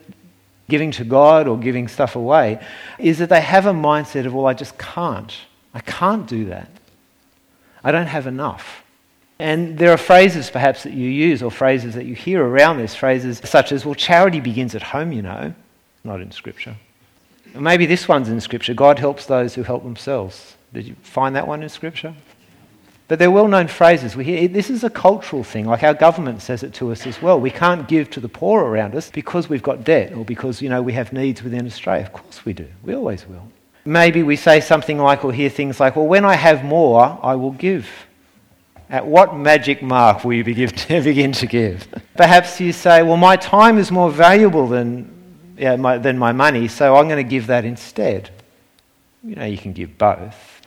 giving 0.67 0.91
to 0.91 1.03
God 1.03 1.47
or 1.47 1.57
giving 1.57 1.87
stuff 1.87 2.15
away 2.15 2.59
is 2.97 3.19
that 3.19 3.29
they 3.29 3.41
have 3.41 3.65
a 3.65 3.73
mindset 3.73 4.25
of, 4.25 4.33
well, 4.33 4.47
I 4.47 4.53
just 4.53 4.77
can't. 4.77 5.37
I 5.73 5.79
can't 5.81 6.27
do 6.27 6.45
that. 6.45 6.69
I 7.83 7.91
don't 7.91 8.07
have 8.07 8.25
enough. 8.25 8.83
And 9.41 9.75
there 9.75 9.91
are 9.91 9.97
phrases 9.97 10.51
perhaps 10.51 10.83
that 10.83 10.93
you 10.93 11.09
use 11.09 11.41
or 11.41 11.49
phrases 11.49 11.95
that 11.95 12.05
you 12.05 12.13
hear 12.13 12.45
around 12.45 12.77
this, 12.77 12.93
phrases 12.93 13.41
such 13.43 13.71
as, 13.71 13.83
well, 13.83 13.95
charity 13.95 14.39
begins 14.39 14.75
at 14.75 14.83
home, 14.83 15.11
you 15.11 15.23
know, 15.23 15.51
not 16.03 16.21
in 16.21 16.29
Scripture. 16.29 16.75
maybe 17.55 17.87
this 17.87 18.07
one's 18.07 18.29
in 18.29 18.39
Scripture 18.39 18.75
God 18.75 18.99
helps 18.99 19.25
those 19.25 19.55
who 19.55 19.63
help 19.63 19.81
themselves. 19.81 20.57
Did 20.75 20.85
you 20.85 20.95
find 21.01 21.35
that 21.35 21.47
one 21.47 21.63
in 21.63 21.69
Scripture? 21.69 22.13
But 23.07 23.17
they're 23.17 23.31
well 23.31 23.47
known 23.47 23.67
phrases. 23.67 24.15
We 24.15 24.25
hear, 24.25 24.47
this 24.47 24.69
is 24.69 24.83
a 24.83 24.91
cultural 24.91 25.43
thing, 25.43 25.65
like 25.65 25.81
our 25.81 25.95
government 25.95 26.43
says 26.43 26.61
it 26.61 26.75
to 26.75 26.91
us 26.91 27.07
as 27.07 27.19
well. 27.19 27.39
We 27.39 27.49
can't 27.49 27.87
give 27.87 28.11
to 28.11 28.19
the 28.19 28.29
poor 28.29 28.65
around 28.65 28.93
us 28.93 29.09
because 29.09 29.49
we've 29.49 29.63
got 29.63 29.83
debt 29.83 30.13
or 30.13 30.23
because 30.23 30.61
you 30.61 30.69
know, 30.69 30.83
we 30.83 30.93
have 30.93 31.13
needs 31.13 31.41
within 31.41 31.65
Australia. 31.65 32.05
Of 32.05 32.13
course 32.13 32.45
we 32.45 32.53
do. 32.53 32.67
We 32.83 32.93
always 32.93 33.27
will. 33.27 33.47
Maybe 33.85 34.21
we 34.21 34.35
say 34.35 34.61
something 34.61 34.99
like, 34.99 35.25
or 35.25 35.33
hear 35.33 35.49
things 35.49 35.79
like, 35.79 35.95
well, 35.95 36.05
when 36.05 36.25
I 36.25 36.35
have 36.35 36.63
more, 36.63 37.19
I 37.23 37.33
will 37.33 37.53
give. 37.53 37.89
At 38.91 39.07
what 39.07 39.33
magic 39.37 39.81
mark 39.81 40.25
will 40.25 40.33
you 40.33 40.43
begin 40.43 41.31
to 41.31 41.47
give? 41.47 41.87
Perhaps 42.17 42.59
you 42.59 42.73
say, 42.73 43.01
well, 43.03 43.15
my 43.15 43.37
time 43.37 43.77
is 43.77 43.89
more 43.89 44.11
valuable 44.11 44.67
than, 44.67 45.09
yeah, 45.57 45.77
my, 45.77 45.97
than 45.97 46.19
my 46.19 46.33
money, 46.33 46.67
so 46.67 46.97
I'm 46.97 47.07
going 47.07 47.25
to 47.25 47.29
give 47.29 47.47
that 47.47 47.63
instead. 47.63 48.29
You 49.23 49.35
know, 49.35 49.45
you 49.45 49.57
can 49.57 49.71
give 49.71 49.97
both. 49.97 50.61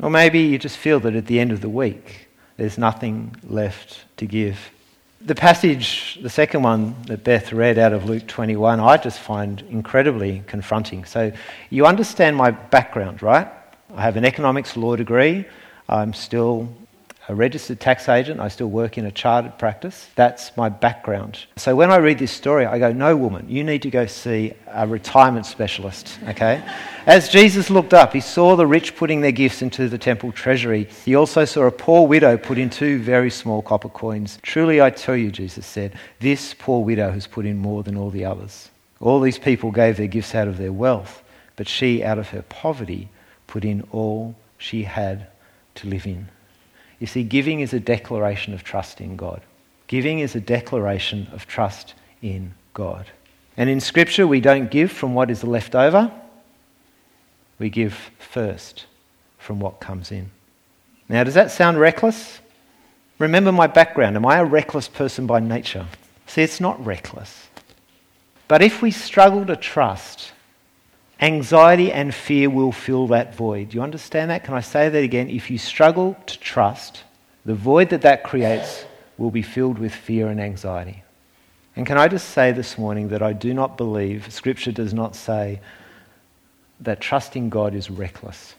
Or 0.00 0.10
maybe 0.10 0.40
you 0.40 0.58
just 0.58 0.76
feel 0.76 0.98
that 1.00 1.14
at 1.14 1.26
the 1.26 1.38
end 1.38 1.52
of 1.52 1.60
the 1.60 1.68
week, 1.68 2.28
there's 2.56 2.76
nothing 2.76 3.36
left 3.44 4.04
to 4.16 4.26
give. 4.26 4.58
The 5.20 5.36
passage, 5.36 6.18
the 6.20 6.30
second 6.30 6.62
one 6.64 6.96
that 7.06 7.22
Beth 7.22 7.52
read 7.52 7.78
out 7.78 7.92
of 7.92 8.04
Luke 8.04 8.26
21, 8.26 8.80
I 8.80 8.96
just 8.96 9.20
find 9.20 9.62
incredibly 9.70 10.42
confronting. 10.48 11.04
So 11.04 11.30
you 11.70 11.86
understand 11.86 12.36
my 12.36 12.50
background, 12.50 13.22
right? 13.22 13.46
I 13.94 14.02
have 14.02 14.16
an 14.16 14.24
economics 14.24 14.76
law 14.76 14.96
degree. 14.96 15.44
I'm 15.88 16.12
still 16.12 16.68
a 17.28 17.34
registered 17.34 17.78
tax 17.78 18.08
agent. 18.08 18.40
I 18.40 18.48
still 18.48 18.68
work 18.68 18.96
in 18.96 19.04
a 19.04 19.12
chartered 19.12 19.58
practice. 19.58 20.08
That's 20.14 20.56
my 20.56 20.70
background. 20.70 21.44
So 21.56 21.76
when 21.76 21.90
I 21.90 21.96
read 21.96 22.18
this 22.18 22.32
story, 22.32 22.64
I 22.64 22.78
go, 22.78 22.92
No, 22.92 23.16
woman, 23.16 23.48
you 23.48 23.62
need 23.62 23.82
to 23.82 23.90
go 23.90 24.06
see 24.06 24.54
a 24.66 24.86
retirement 24.86 25.44
specialist, 25.44 26.18
okay? 26.28 26.62
As 27.06 27.28
Jesus 27.28 27.68
looked 27.68 27.92
up, 27.92 28.14
he 28.14 28.20
saw 28.20 28.56
the 28.56 28.66
rich 28.66 28.96
putting 28.96 29.20
their 29.20 29.32
gifts 29.32 29.60
into 29.60 29.88
the 29.88 29.98
temple 29.98 30.32
treasury. 30.32 30.88
He 31.04 31.14
also 31.14 31.44
saw 31.44 31.66
a 31.66 31.70
poor 31.70 32.06
widow 32.06 32.38
put 32.38 32.58
in 32.58 32.70
two 32.70 32.98
very 32.98 33.30
small 33.30 33.60
copper 33.60 33.90
coins. 33.90 34.38
Truly, 34.42 34.80
I 34.80 34.90
tell 34.90 35.16
you, 35.16 35.30
Jesus 35.30 35.66
said, 35.66 35.94
this 36.20 36.54
poor 36.58 36.82
widow 36.82 37.10
has 37.12 37.26
put 37.26 37.44
in 37.44 37.58
more 37.58 37.82
than 37.82 37.96
all 37.96 38.10
the 38.10 38.24
others. 38.24 38.70
All 39.00 39.20
these 39.20 39.38
people 39.38 39.70
gave 39.70 39.96
their 39.96 40.06
gifts 40.06 40.34
out 40.34 40.48
of 40.48 40.56
their 40.56 40.72
wealth, 40.72 41.22
but 41.56 41.68
she, 41.68 42.02
out 42.02 42.18
of 42.18 42.30
her 42.30 42.42
poverty, 42.42 43.10
put 43.46 43.64
in 43.64 43.86
all 43.92 44.34
she 44.56 44.82
had 44.84 45.28
to 45.76 45.88
live 45.88 46.06
in. 46.06 46.28
You 46.98 47.06
see, 47.06 47.22
giving 47.22 47.60
is 47.60 47.72
a 47.72 47.80
declaration 47.80 48.54
of 48.54 48.64
trust 48.64 49.00
in 49.00 49.16
God. 49.16 49.42
Giving 49.86 50.18
is 50.18 50.34
a 50.34 50.40
declaration 50.40 51.28
of 51.32 51.46
trust 51.46 51.94
in 52.22 52.54
God. 52.74 53.06
And 53.56 53.70
in 53.70 53.80
Scripture, 53.80 54.26
we 54.26 54.40
don't 54.40 54.70
give 54.70 54.90
from 54.90 55.14
what 55.14 55.30
is 55.30 55.42
left 55.44 55.74
over, 55.74 56.12
we 57.58 57.70
give 57.70 58.10
first 58.18 58.86
from 59.38 59.60
what 59.60 59.80
comes 59.80 60.12
in. 60.12 60.30
Now, 61.08 61.24
does 61.24 61.34
that 61.34 61.50
sound 61.50 61.80
reckless? 61.80 62.40
Remember 63.18 63.50
my 63.50 63.66
background. 63.66 64.14
Am 64.14 64.26
I 64.26 64.38
a 64.38 64.44
reckless 64.44 64.86
person 64.86 65.26
by 65.26 65.40
nature? 65.40 65.86
See, 66.26 66.42
it's 66.42 66.60
not 66.60 66.84
reckless. 66.84 67.48
But 68.46 68.62
if 68.62 68.80
we 68.80 68.90
struggle 68.90 69.44
to 69.46 69.56
trust, 69.56 70.32
Anxiety 71.20 71.92
and 71.92 72.14
fear 72.14 72.48
will 72.48 72.70
fill 72.70 73.08
that 73.08 73.34
void. 73.34 73.70
Do 73.70 73.76
you 73.76 73.82
understand 73.82 74.30
that? 74.30 74.44
Can 74.44 74.54
I 74.54 74.60
say 74.60 74.88
that 74.88 75.02
again? 75.02 75.28
If 75.28 75.50
you 75.50 75.58
struggle 75.58 76.16
to 76.26 76.38
trust, 76.38 77.02
the 77.44 77.54
void 77.54 77.90
that 77.90 78.02
that 78.02 78.22
creates 78.22 78.84
will 79.16 79.32
be 79.32 79.42
filled 79.42 79.78
with 79.78 79.92
fear 79.92 80.28
and 80.28 80.40
anxiety. 80.40 81.02
And 81.74 81.86
can 81.86 81.98
I 81.98 82.08
just 82.08 82.30
say 82.30 82.52
this 82.52 82.78
morning 82.78 83.08
that 83.08 83.22
I 83.22 83.32
do 83.32 83.52
not 83.52 83.76
believe, 83.76 84.32
Scripture 84.32 84.72
does 84.72 84.94
not 84.94 85.16
say, 85.16 85.60
that 86.80 87.00
trusting 87.00 87.50
God 87.50 87.74
is 87.74 87.90
reckless. 87.90 88.54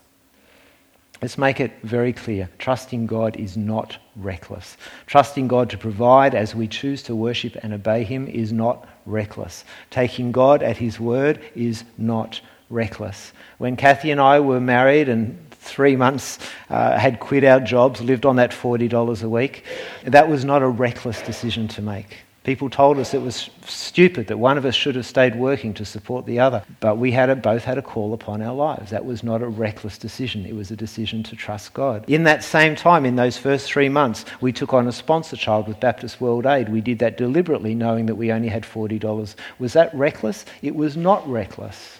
Let's 1.21 1.37
make 1.37 1.59
it 1.59 1.73
very 1.83 2.13
clear. 2.13 2.49
Trusting 2.59 3.05
God 3.05 3.35
is 3.35 3.57
not 3.57 3.97
reckless. 4.15 4.77
Trusting 5.05 5.49
God 5.49 5.69
to 5.69 5.77
provide 5.77 6.33
as 6.33 6.55
we 6.55 6.67
choose 6.67 7.03
to 7.03 7.15
worship 7.15 7.57
and 7.61 7.73
obey 7.73 8.05
Him 8.05 8.27
is 8.27 8.53
not 8.53 8.87
reckless. 9.05 9.65
Taking 9.89 10.31
God 10.31 10.63
at 10.63 10.77
His 10.77 10.99
word 10.99 11.41
is 11.55 11.83
not 11.97 12.39
reckless. 12.69 13.33
When 13.57 13.75
Kathy 13.75 14.11
and 14.11 14.21
I 14.21 14.39
were 14.39 14.61
married 14.61 15.09
and 15.09 15.37
three 15.51 15.97
months 15.97 16.39
uh, 16.69 16.97
had 16.97 17.19
quit 17.19 17.43
our 17.43 17.59
jobs, 17.59 17.99
lived 17.99 18.25
on 18.25 18.37
that 18.37 18.51
$40 18.51 19.23
a 19.23 19.29
week, 19.29 19.65
that 20.05 20.29
was 20.29 20.45
not 20.45 20.61
a 20.61 20.67
reckless 20.67 21.21
decision 21.21 21.67
to 21.69 21.81
make. 21.81 22.17
People 22.43 22.69
told 22.69 22.97
us 22.99 23.13
it 23.13 23.21
was 23.21 23.49
stupid 23.65 24.27
that 24.27 24.37
one 24.37 24.57
of 24.57 24.65
us 24.65 24.73
should 24.73 24.95
have 24.95 25.05
stayed 25.05 25.35
working 25.35 25.73
to 25.73 25.83
support 25.83 26.25
the 26.25 26.39
other. 26.39 26.63
But 26.79 26.97
we 26.97 27.11
had 27.11 27.29
a, 27.29 27.35
both 27.35 27.65
had 27.65 27.77
a 27.77 27.81
call 27.81 28.13
upon 28.13 28.41
our 28.41 28.55
lives. 28.55 28.91
That 28.91 29.05
was 29.05 29.23
not 29.23 29.41
a 29.41 29.47
reckless 29.47 29.97
decision. 29.97 30.45
It 30.45 30.55
was 30.55 30.71
a 30.71 30.75
decision 30.75 31.21
to 31.23 31.35
trust 31.35 31.73
God. 31.73 32.05
In 32.07 32.23
that 32.23 32.43
same 32.43 32.75
time, 32.75 33.05
in 33.05 33.17
those 33.17 33.37
first 33.37 33.71
three 33.71 33.89
months, 33.89 34.23
we 34.39 34.53
took 34.53 34.73
on 34.73 34.87
a 34.87 34.91
sponsor 34.91 35.35
child 35.35 35.67
with 35.67 35.81
Baptist 35.81 36.21
World 36.21 36.45
Aid. 36.45 36.69
We 36.69 36.81
did 36.81 36.99
that 36.99 37.17
deliberately, 37.17 37.75
knowing 37.75 38.05
that 38.05 38.15
we 38.15 38.31
only 38.31 38.47
had 38.47 38.63
$40. 38.63 39.35
Was 39.59 39.73
that 39.73 39.93
reckless? 39.93 40.45
It 40.61 40.75
was 40.75 40.95
not 40.95 41.29
reckless. 41.29 41.99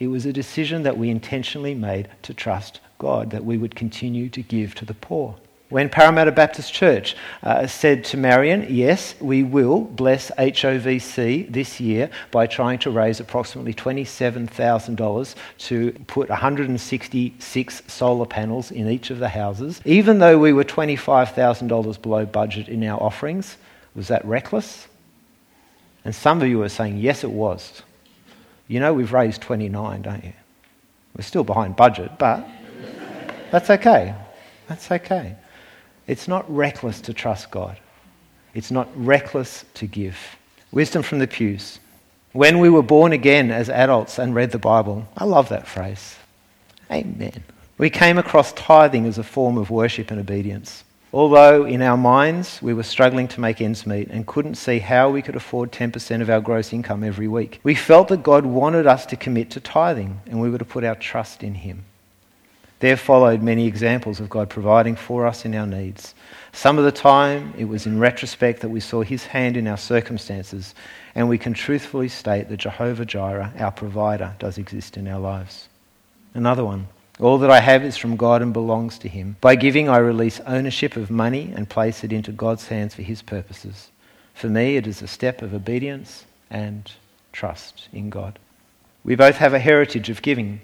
It 0.00 0.08
was 0.08 0.26
a 0.26 0.32
decision 0.32 0.82
that 0.82 0.98
we 0.98 1.10
intentionally 1.10 1.74
made 1.74 2.08
to 2.22 2.34
trust 2.34 2.80
God, 2.98 3.30
that 3.30 3.44
we 3.44 3.56
would 3.56 3.76
continue 3.76 4.28
to 4.30 4.42
give 4.42 4.74
to 4.76 4.84
the 4.84 4.94
poor. 4.94 5.36
When 5.70 5.88
Parramatta 5.88 6.32
Baptist 6.32 6.72
Church 6.72 7.14
uh, 7.44 7.68
said 7.68 8.02
to 8.06 8.16
Marion, 8.16 8.66
Yes, 8.68 9.14
we 9.20 9.44
will 9.44 9.82
bless 9.82 10.32
HOVC 10.32 11.50
this 11.50 11.78
year 11.78 12.10
by 12.32 12.48
trying 12.48 12.80
to 12.80 12.90
raise 12.90 13.20
approximately 13.20 13.72
$27,000 13.72 15.34
to 15.58 15.92
put 16.08 16.28
166 16.28 17.82
solar 17.86 18.26
panels 18.26 18.72
in 18.72 18.88
each 18.88 19.10
of 19.10 19.20
the 19.20 19.28
houses, 19.28 19.80
even 19.84 20.18
though 20.18 20.40
we 20.40 20.52
were 20.52 20.64
$25,000 20.64 22.02
below 22.02 22.26
budget 22.26 22.68
in 22.68 22.82
our 22.82 23.00
offerings, 23.00 23.56
was 23.94 24.08
that 24.08 24.24
reckless? 24.24 24.88
And 26.04 26.12
some 26.12 26.42
of 26.42 26.48
you 26.48 26.60
are 26.62 26.68
saying, 26.68 26.98
Yes, 26.98 27.22
it 27.22 27.30
was. 27.30 27.82
You 28.66 28.80
know, 28.80 28.92
we've 28.92 29.12
raised 29.12 29.40
29, 29.42 30.02
don't 30.02 30.24
you? 30.24 30.32
We're 31.16 31.22
still 31.22 31.44
behind 31.44 31.76
budget, 31.76 32.18
but 32.18 32.44
that's 33.52 33.70
okay. 33.70 34.16
That's 34.66 34.90
okay. 34.90 35.36
It's 36.10 36.26
not 36.26 36.44
reckless 36.52 37.00
to 37.02 37.14
trust 37.14 37.52
God. 37.52 37.78
It's 38.52 38.72
not 38.72 38.88
reckless 38.96 39.64
to 39.74 39.86
give. 39.86 40.18
Wisdom 40.72 41.04
from 41.04 41.20
the 41.20 41.28
pews. 41.28 41.78
When 42.32 42.58
we 42.58 42.68
were 42.68 42.82
born 42.82 43.12
again 43.12 43.52
as 43.52 43.70
adults 43.70 44.18
and 44.18 44.34
read 44.34 44.50
the 44.50 44.58
Bible, 44.58 45.06
I 45.16 45.22
love 45.22 45.48
that 45.50 45.68
phrase. 45.68 46.16
Amen. 46.90 47.44
We 47.78 47.90
came 47.90 48.18
across 48.18 48.52
tithing 48.54 49.06
as 49.06 49.18
a 49.18 49.22
form 49.22 49.56
of 49.56 49.70
worship 49.70 50.10
and 50.10 50.18
obedience. 50.18 50.82
Although 51.12 51.64
in 51.64 51.80
our 51.80 51.96
minds 51.96 52.60
we 52.60 52.74
were 52.74 52.82
struggling 52.82 53.28
to 53.28 53.40
make 53.40 53.60
ends 53.60 53.86
meet 53.86 54.08
and 54.08 54.26
couldn't 54.26 54.56
see 54.56 54.80
how 54.80 55.10
we 55.10 55.22
could 55.22 55.36
afford 55.36 55.70
10% 55.70 56.22
of 56.22 56.28
our 56.28 56.40
gross 56.40 56.72
income 56.72 57.04
every 57.04 57.28
week, 57.28 57.60
we 57.62 57.76
felt 57.76 58.08
that 58.08 58.24
God 58.24 58.44
wanted 58.44 58.88
us 58.88 59.06
to 59.06 59.16
commit 59.16 59.48
to 59.50 59.60
tithing 59.60 60.22
and 60.26 60.40
we 60.40 60.50
were 60.50 60.58
to 60.58 60.64
put 60.64 60.82
our 60.82 60.96
trust 60.96 61.44
in 61.44 61.54
Him. 61.54 61.84
There 62.80 62.96
followed 62.96 63.42
many 63.42 63.66
examples 63.66 64.20
of 64.20 64.30
God 64.30 64.48
providing 64.48 64.96
for 64.96 65.26
us 65.26 65.44
in 65.44 65.54
our 65.54 65.66
needs. 65.66 66.14
Some 66.52 66.78
of 66.78 66.84
the 66.84 66.92
time, 66.92 67.54
it 67.56 67.66
was 67.66 67.86
in 67.86 68.00
retrospect 68.00 68.60
that 68.60 68.70
we 68.70 68.80
saw 68.80 69.02
His 69.02 69.26
hand 69.26 69.58
in 69.58 69.68
our 69.68 69.76
circumstances, 69.76 70.74
and 71.14 71.28
we 71.28 71.36
can 71.36 71.52
truthfully 71.52 72.08
state 72.08 72.48
that 72.48 72.56
Jehovah 72.56 73.04
Jireh, 73.04 73.52
our 73.58 73.70
provider, 73.70 74.34
does 74.38 74.56
exist 74.56 74.96
in 74.96 75.06
our 75.08 75.20
lives. 75.20 75.68
Another 76.32 76.64
one. 76.64 76.88
All 77.20 77.36
that 77.38 77.50
I 77.50 77.60
have 77.60 77.84
is 77.84 77.98
from 77.98 78.16
God 78.16 78.40
and 78.40 78.54
belongs 78.54 78.98
to 79.00 79.08
Him. 79.08 79.36
By 79.42 79.56
giving, 79.56 79.90
I 79.90 79.98
release 79.98 80.40
ownership 80.46 80.96
of 80.96 81.10
money 81.10 81.52
and 81.54 81.68
place 81.68 82.02
it 82.02 82.14
into 82.14 82.32
God's 82.32 82.68
hands 82.68 82.94
for 82.94 83.02
His 83.02 83.20
purposes. 83.20 83.90
For 84.32 84.48
me, 84.48 84.78
it 84.78 84.86
is 84.86 85.02
a 85.02 85.06
step 85.06 85.42
of 85.42 85.52
obedience 85.52 86.24
and 86.48 86.90
trust 87.30 87.88
in 87.92 88.08
God. 88.08 88.38
We 89.04 89.16
both 89.16 89.36
have 89.36 89.52
a 89.52 89.58
heritage 89.58 90.08
of 90.08 90.22
giving 90.22 90.62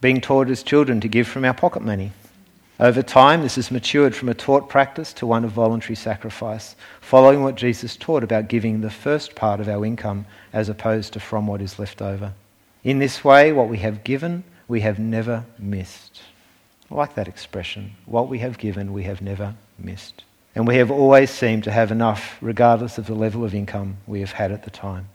being 0.00 0.20
taught 0.20 0.48
as 0.48 0.62
children 0.62 1.00
to 1.00 1.08
give 1.08 1.28
from 1.28 1.44
our 1.44 1.54
pocket 1.54 1.82
money. 1.82 2.12
Over 2.78 3.02
time, 3.02 3.42
this 3.42 3.56
has 3.56 3.70
matured 3.70 4.16
from 4.16 4.30
a 4.30 4.34
taught 4.34 4.70
practice 4.70 5.12
to 5.14 5.26
one 5.26 5.44
of 5.44 5.50
voluntary 5.50 5.94
sacrifice, 5.94 6.76
following 7.02 7.42
what 7.42 7.54
Jesus 7.54 7.94
taught 7.94 8.24
about 8.24 8.48
giving 8.48 8.80
the 8.80 8.88
first 8.88 9.34
part 9.34 9.60
of 9.60 9.68
our 9.68 9.84
income 9.84 10.24
as 10.52 10.70
opposed 10.70 11.12
to 11.12 11.20
from 11.20 11.46
what 11.46 11.60
is 11.60 11.78
left 11.78 12.00
over. 12.00 12.32
In 12.82 12.98
this 12.98 13.22
way, 13.22 13.52
what 13.52 13.68
we 13.68 13.76
have 13.78 14.02
given, 14.02 14.44
we 14.66 14.80
have 14.80 14.98
never 14.98 15.44
missed. 15.58 16.22
I 16.90 16.94
like 16.94 17.14
that 17.16 17.28
expression. 17.28 17.92
What 18.06 18.28
we 18.28 18.38
have 18.38 18.56
given, 18.56 18.94
we 18.94 19.02
have 19.02 19.20
never 19.20 19.54
missed. 19.78 20.24
And 20.54 20.66
we 20.66 20.76
have 20.76 20.90
always 20.90 21.30
seemed 21.30 21.64
to 21.64 21.70
have 21.70 21.92
enough, 21.92 22.38
regardless 22.40 22.96
of 22.96 23.06
the 23.06 23.14
level 23.14 23.44
of 23.44 23.54
income 23.54 23.98
we 24.06 24.20
have 24.20 24.32
had 24.32 24.52
at 24.52 24.64
the 24.64 24.70
time. 24.70 25.08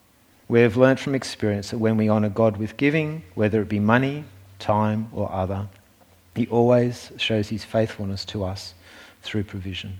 We 0.47 0.61
have 0.61 0.77
learnt 0.77 0.99
from 0.99 1.15
experience 1.15 1.71
that 1.71 1.79
when 1.79 1.97
we 1.97 2.09
honour 2.09 2.29
God 2.29 2.57
with 2.57 2.77
giving, 2.77 3.23
whether 3.33 3.63
it 3.63 3.69
be 3.69 3.79
money, 3.79 4.25
time, 4.65 5.10
or 5.13 5.32
other, 5.32 5.67
He 6.36 6.47
always 6.47 7.12
shows 7.17 7.49
His 7.49 7.63
faithfulness 7.63 8.25
to 8.25 8.43
us 8.43 8.73
through 9.21 9.43
provision. 9.43 9.99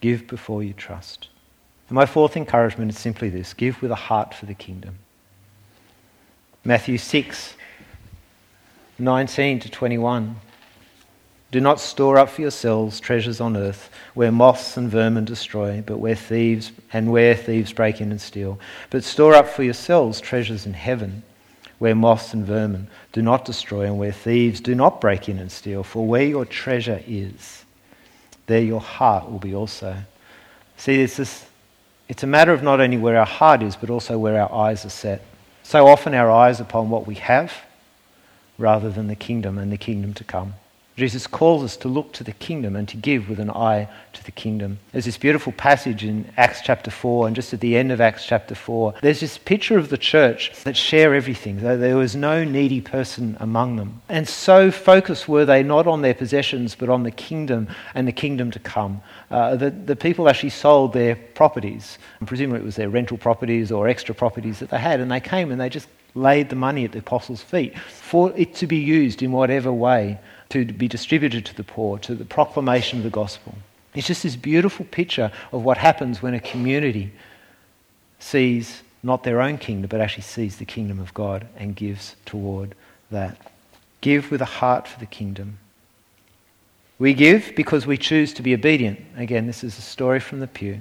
Give 0.00 0.26
before 0.26 0.62
you 0.62 0.72
trust. 0.72 1.28
And 1.88 1.94
my 1.94 2.04
fourth 2.04 2.36
encouragement 2.36 2.90
is 2.90 2.98
simply 2.98 3.28
this 3.30 3.54
give 3.54 3.80
with 3.80 3.90
a 3.90 4.02
heart 4.08 4.34
for 4.34 4.46
the 4.46 4.54
kingdom. 4.54 4.98
Matthew 6.64 6.98
6, 6.98 7.54
19 8.98 9.60
to 9.60 9.70
21. 9.70 10.36
Do 11.52 11.60
not 11.60 11.78
store 11.78 12.18
up 12.18 12.28
for 12.28 12.40
yourselves 12.40 12.98
treasures 12.98 13.40
on 13.40 13.56
earth, 13.56 13.88
where 14.14 14.32
moths 14.32 14.76
and 14.76 14.90
vermin 14.90 15.24
destroy, 15.24 15.80
but 15.86 15.98
where 15.98 16.16
thieves 16.16 16.72
and 16.92 17.12
where 17.12 17.36
thieves 17.36 17.72
break 17.72 18.00
in 18.00 18.10
and 18.10 18.20
steal. 18.20 18.58
But 18.90 19.04
store 19.04 19.34
up 19.34 19.48
for 19.48 19.62
yourselves 19.62 20.20
treasures 20.20 20.66
in 20.66 20.72
heaven, 20.72 21.22
where 21.78 21.94
moths 21.94 22.32
and 22.32 22.44
vermin 22.46 22.88
do 23.12 23.22
not 23.22 23.44
destroy, 23.44 23.82
and 23.82 23.98
where 23.98 24.12
thieves 24.12 24.60
do 24.60 24.74
not 24.74 25.00
break 25.00 25.28
in 25.28 25.38
and 25.38 25.52
steal. 25.52 25.82
For 25.82 26.06
where 26.06 26.24
your 26.24 26.44
treasure 26.44 27.02
is, 27.06 27.64
there 28.46 28.62
your 28.62 28.80
heart 28.80 29.30
will 29.30 29.38
be 29.38 29.54
also. 29.54 29.96
See, 30.76 31.00
it's, 31.02 31.16
this, 31.16 31.46
it's 32.08 32.22
a 32.22 32.26
matter 32.26 32.52
of 32.52 32.62
not 32.62 32.80
only 32.80 32.96
where 32.96 33.18
our 33.18 33.26
heart 33.26 33.62
is, 33.62 33.76
but 33.76 33.90
also 33.90 34.18
where 34.18 34.40
our 34.40 34.52
eyes 34.52 34.84
are 34.84 34.90
set. 34.90 35.22
So 35.62 35.86
often 35.88 36.14
our 36.14 36.30
eyes 36.30 36.60
upon 36.60 36.90
what 36.90 37.06
we 37.06 37.16
have 37.16 37.52
rather 38.58 38.90
than 38.90 39.08
the 39.08 39.16
kingdom 39.16 39.58
and 39.58 39.70
the 39.72 39.76
kingdom 39.76 40.14
to 40.14 40.24
come. 40.24 40.54
Jesus 40.96 41.26
calls 41.26 41.62
us 41.62 41.76
to 41.78 41.88
look 41.88 42.12
to 42.14 42.24
the 42.24 42.32
kingdom 42.32 42.74
and 42.74 42.88
to 42.88 42.96
give 42.96 43.28
with 43.28 43.38
an 43.38 43.50
eye 43.50 43.86
to 44.14 44.24
the 44.24 44.32
kingdom. 44.32 44.78
There's 44.92 45.04
this 45.04 45.18
beautiful 45.18 45.52
passage 45.52 46.02
in 46.02 46.32
Acts 46.38 46.62
chapter 46.62 46.90
4, 46.90 47.26
and 47.26 47.36
just 47.36 47.52
at 47.52 47.60
the 47.60 47.76
end 47.76 47.92
of 47.92 48.00
Acts 48.00 48.24
chapter 48.24 48.54
4, 48.54 48.94
there's 49.02 49.20
this 49.20 49.36
picture 49.36 49.76
of 49.76 49.90
the 49.90 49.98
church 49.98 50.52
that 50.64 50.74
share 50.74 51.14
everything. 51.14 51.60
There 51.60 51.98
was 51.98 52.16
no 52.16 52.44
needy 52.44 52.80
person 52.80 53.36
among 53.40 53.76
them. 53.76 54.00
And 54.08 54.26
so 54.26 54.70
focused 54.70 55.28
were 55.28 55.44
they 55.44 55.62
not 55.62 55.86
on 55.86 56.00
their 56.00 56.14
possessions, 56.14 56.74
but 56.74 56.88
on 56.88 57.02
the 57.02 57.10
kingdom 57.10 57.68
and 57.94 58.08
the 58.08 58.12
kingdom 58.12 58.50
to 58.52 58.58
come. 58.58 59.02
Uh, 59.30 59.54
the, 59.54 59.70
the 59.70 59.96
people 59.96 60.30
actually 60.30 60.48
sold 60.48 60.94
their 60.94 61.14
properties. 61.14 61.98
And 62.20 62.28
presumably 62.28 62.60
it 62.60 62.64
was 62.64 62.76
their 62.76 62.88
rental 62.88 63.18
properties 63.18 63.70
or 63.70 63.86
extra 63.86 64.14
properties 64.14 64.60
that 64.60 64.70
they 64.70 64.78
had, 64.78 65.00
and 65.00 65.12
they 65.12 65.20
came 65.20 65.52
and 65.52 65.60
they 65.60 65.68
just 65.68 65.88
laid 66.14 66.48
the 66.48 66.56
money 66.56 66.86
at 66.86 66.92
the 66.92 66.98
apostles' 67.00 67.42
feet 67.42 67.78
for 67.78 68.32
it 68.36 68.54
to 68.54 68.66
be 68.66 68.78
used 68.78 69.22
in 69.22 69.30
whatever 69.32 69.70
way 69.70 70.18
to 70.50 70.64
be 70.64 70.88
distributed 70.88 71.44
to 71.46 71.54
the 71.54 71.64
poor, 71.64 71.98
to 71.98 72.14
the 72.14 72.24
proclamation 72.24 72.98
of 72.98 73.04
the 73.04 73.10
gospel. 73.10 73.54
It's 73.94 74.06
just 74.06 74.22
this 74.22 74.36
beautiful 74.36 74.86
picture 74.86 75.32
of 75.52 75.62
what 75.62 75.78
happens 75.78 76.22
when 76.22 76.34
a 76.34 76.40
community 76.40 77.12
sees 78.18 78.82
not 79.02 79.22
their 79.22 79.40
own 79.40 79.58
kingdom, 79.58 79.88
but 79.88 80.00
actually 80.00 80.22
sees 80.22 80.56
the 80.56 80.64
kingdom 80.64 80.98
of 80.98 81.14
God 81.14 81.46
and 81.56 81.74
gives 81.74 82.16
toward 82.26 82.74
that. 83.10 83.52
Give 84.00 84.30
with 84.30 84.42
a 84.42 84.46
heart 84.46 84.86
for 84.86 84.98
the 85.00 85.06
kingdom. 85.06 85.58
We 86.98 87.14
give 87.14 87.52
because 87.56 87.86
we 87.86 87.96
choose 87.96 88.32
to 88.34 88.42
be 88.42 88.54
obedient. 88.54 89.00
Again, 89.16 89.46
this 89.46 89.62
is 89.64 89.78
a 89.78 89.82
story 89.82 90.20
from 90.20 90.40
the 90.40 90.46
pew. 90.46 90.80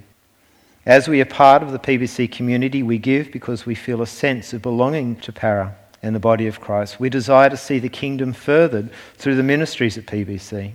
As 0.86 1.08
we 1.08 1.20
are 1.20 1.26
part 1.26 1.64
of 1.64 1.72
the 1.72 1.80
PBC 1.80 2.32
community, 2.32 2.84
we 2.84 2.98
give 2.98 3.32
because 3.32 3.66
we 3.66 3.76
feel 3.76 4.02
a 4.02 4.08
sense 4.08 4.54
of 4.54 4.62
belonging 4.62 5.16
to 5.18 5.32
Para 5.32 5.76
and 6.06 6.16
the 6.16 6.20
body 6.20 6.46
of 6.46 6.62
Christ. 6.62 7.00
We 7.00 7.10
desire 7.10 7.50
to 7.50 7.58
see 7.58 7.80
the 7.80 7.90
kingdom 7.90 8.32
furthered 8.32 8.92
through 9.16 9.36
the 9.36 9.44
ministries 9.44 9.98
at 9.98 10.06
PBC. 10.06 10.74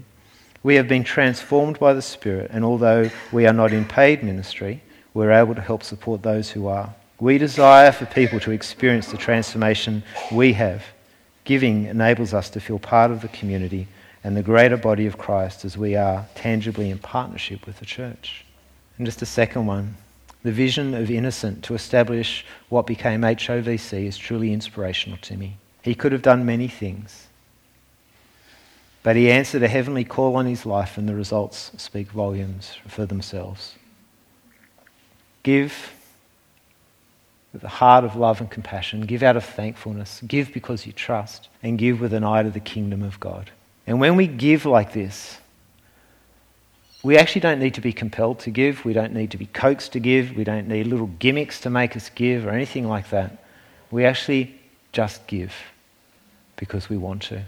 We 0.65 0.75
have 0.75 0.89
been 0.89 1.05
transformed 1.05 1.79
by 1.79 1.95
the 1.95 2.03
Spirit, 2.03 2.51
and 2.53 2.65
although 2.65 3.09
we 3.31 3.47
are 3.47 3.53
not 3.53 3.73
in 3.73 3.85
paid 3.85 4.25
ministry, 4.25 4.83
we're 5.15 5.31
able 5.31 5.55
to 5.55 5.61
help 5.61 5.85
support 5.85 6.23
those 6.23 6.51
who 6.51 6.67
are. 6.67 6.95
We 7.21 7.39
desire 7.39 7.93
for 7.93 8.07
people 8.07 8.41
to 8.41 8.51
experience 8.51 9.11
the 9.11 9.17
transformation 9.17 10.03
we 10.33 10.53
have. 10.55 10.83
Giving 11.45 11.87
enables 11.87 12.35
us 12.35 12.51
to 12.51 12.61
feel 12.61 12.81
part 12.81 13.13
of 13.13 13.23
the 13.23 13.29
community 13.29 13.87
and 14.25 14.37
the 14.37 14.43
greater 14.43 14.77
body 14.77 15.07
of 15.07 15.17
Christ 15.17 15.65
as 15.65 15.79
we 15.79 15.95
are 15.95 16.27
tangibly 16.35 16.91
in 16.91 16.99
partnership 16.99 17.67
with 17.67 17.79
the 17.79 17.87
church. 17.87 18.45
And 18.99 19.07
just 19.07 19.23
a 19.23 19.27
second 19.27 19.67
one 19.67 19.97
the 20.43 20.53
vision 20.53 20.95
of 20.95 21.11
Innocent 21.11 21.63
to 21.65 21.75
establish 21.75 22.45
what 22.69 22.87
became 22.87 23.23
HOVC 23.23 24.07
is 24.07 24.17
truly 24.17 24.53
inspirational 24.53 25.19
to 25.19 25.37
me. 25.37 25.59
He 25.83 25.95
could 25.95 26.13
have 26.13 26.23
done 26.23 26.45
many 26.47 26.69
things, 26.69 27.27
but 29.03 29.17
he 29.17 29.31
answered 29.31 29.63
a 29.63 29.69
heavenly 29.69 30.05
call 30.05 30.37
on 30.37 30.47
his 30.47 30.67
life, 30.67 30.99
and 30.99 31.09
the 31.09 31.15
results 31.15 31.73
speak 31.77 32.11
volumes 32.11 32.77
for 32.87 33.07
themselves. 33.07 33.75
Give 35.43 35.93
with 37.53 37.65
a 37.65 37.69
heart 37.69 38.05
of 38.05 38.15
love 38.15 38.41
and 38.41 38.51
compassion, 38.51 39.03
give 39.03 39.23
out 39.23 39.37
of 39.37 39.45
thankfulness, 39.45 40.23
give 40.27 40.53
because 40.53 40.87
you 40.87 40.93
trust, 40.93 41.49
and 41.63 41.79
give 41.79 42.01
with 42.01 42.13
an 42.13 42.25
eye 42.25 42.43
to 42.43 42.51
the 42.51 42.61
kingdom 42.61 43.03
of 43.03 43.19
God. 43.19 43.51
And 43.87 43.99
when 43.99 44.17
we 44.17 44.27
give 44.27 44.67
like 44.67 44.93
this, 44.93 45.39
we 47.03 47.17
actually 47.17 47.41
don't 47.41 47.59
need 47.59 47.75
to 47.75 47.81
be 47.81 47.93
compelled 47.93 48.41
to 48.41 48.51
give. 48.51 48.85
We 48.85 48.93
don't 48.93 49.15
need 49.15 49.31
to 49.31 49.39
be 49.39 49.47
coaxed 49.47 49.93
to 49.93 50.01
give. 50.01 50.37
We 50.37 50.45
don't 50.45 50.69
need 50.69 50.87
little 50.87 51.07
gimmicks 51.19 51.61
to 51.61 51.71
make 51.71 51.97
us 51.97 52.11
give 52.11 52.47
or 52.47 52.51
anything 52.51 52.87
like 52.87 53.11
that. 53.11 53.43
We 53.91 54.05
actually 54.05 54.61
just 54.93 55.27
give 55.27 55.55
because 56.57 56.91
we 56.91 56.99
want 56.99 57.23
to. 57.23 57.43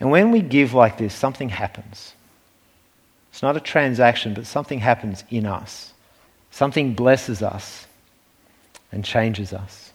And 0.00 0.10
when 0.10 0.32
we 0.32 0.42
give 0.42 0.74
like 0.74 0.98
this, 0.98 1.14
something 1.14 1.48
happens. 1.48 2.12
It's 3.30 3.42
not 3.42 3.56
a 3.56 3.60
transaction, 3.60 4.34
but 4.34 4.46
something 4.46 4.80
happens 4.80 5.24
in 5.30 5.46
us. 5.46 5.94
Something 6.50 6.92
blesses 6.92 7.42
us 7.42 7.86
and 8.90 9.02
changes 9.02 9.54
us. 9.54 9.92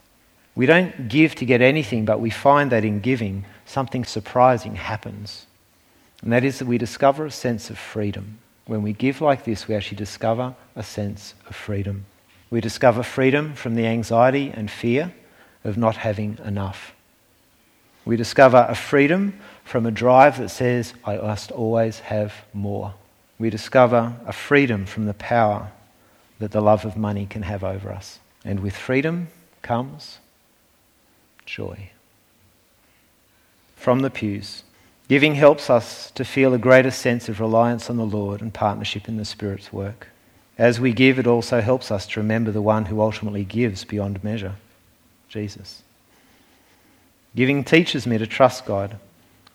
We 0.55 0.65
don't 0.65 1.07
give 1.07 1.35
to 1.35 1.45
get 1.45 1.61
anything, 1.61 2.05
but 2.05 2.19
we 2.19 2.31
find 2.31 2.71
that 2.71 2.83
in 2.83 3.01
giving, 3.01 3.45
something 3.67 4.03
surprising 4.05 4.75
happens. 4.75 5.45
And 6.23 6.31
that 6.31 6.43
is 6.43 6.57
that 6.57 6.67
we 6.67 6.79
discover 6.79 7.27
a 7.27 7.31
sense 7.31 7.69
of 7.69 7.77
freedom. 7.77 8.39
When 8.67 8.84
we 8.84 8.93
give 8.93 9.21
like 9.21 9.45
this, 9.45 9.67
we 9.67 9.75
actually 9.75 9.97
discover 9.97 10.53
a 10.75 10.84
sense 10.84 11.34
of 11.49 11.56
freedom. 11.56 12.06
We 12.49 12.62
discover 12.62 13.01
freedom 13.01 13.56
from 13.56 13.75
the 13.75 13.88
anxiety 13.88 14.51
and 14.53 14.69
fear 14.69 15.13
of 15.63 15.77
not 15.77 15.97
having 15.97 16.38
enough. 16.45 16.93
We 18.06 18.15
discover 18.15 18.65
a 18.69 18.75
freedom 18.75 19.39
from 19.63 19.86
a 19.86 19.91
drive 19.91 20.38
that 20.38 20.49
says, 20.49 20.93
I 21.03 21.17
must 21.17 21.51
always 21.51 21.99
have 21.99 22.34
more. 22.53 22.93
We 23.39 23.49
discover 23.49 24.13
a 24.25 24.34
freedom 24.34 24.86
from 24.86 25.06
the 25.06 25.13
power 25.13 25.71
that 26.39 26.51
the 26.51 26.62
love 26.62 26.86
of 26.86 26.95
money 26.95 27.25
can 27.25 27.43
have 27.43 27.63
over 27.63 27.91
us. 27.91 28.19
And 28.45 28.60
with 28.62 28.75
freedom 28.75 29.27
comes 29.62 30.19
joy. 31.45 31.91
From 33.75 34.01
the 34.01 34.10
pews. 34.10 34.63
Giving 35.07 35.35
helps 35.35 35.69
us 35.69 36.11
to 36.11 36.25
feel 36.25 36.53
a 36.53 36.57
greater 36.57 36.91
sense 36.91 37.29
of 37.29 37.39
reliance 37.39 37.89
on 37.89 37.95
the 37.95 38.05
Lord 38.05 38.41
and 38.41 38.53
partnership 38.53 39.07
in 39.07 39.15
the 39.15 39.23
Spirit's 39.23 39.71
work. 39.71 40.09
As 40.57 40.81
we 40.81 40.91
give, 40.91 41.17
it 41.17 41.27
also 41.27 41.61
helps 41.61 41.91
us 41.91 42.05
to 42.07 42.19
remember 42.19 42.51
the 42.51 42.61
one 42.61 42.85
who 42.85 42.99
ultimately 42.99 43.45
gives 43.45 43.85
beyond 43.85 44.23
measure 44.23 44.55
Jesus. 45.29 45.83
Giving 47.35 47.63
teaches 47.63 48.05
me 48.05 48.17
to 48.17 48.27
trust 48.27 48.65
God. 48.65 48.97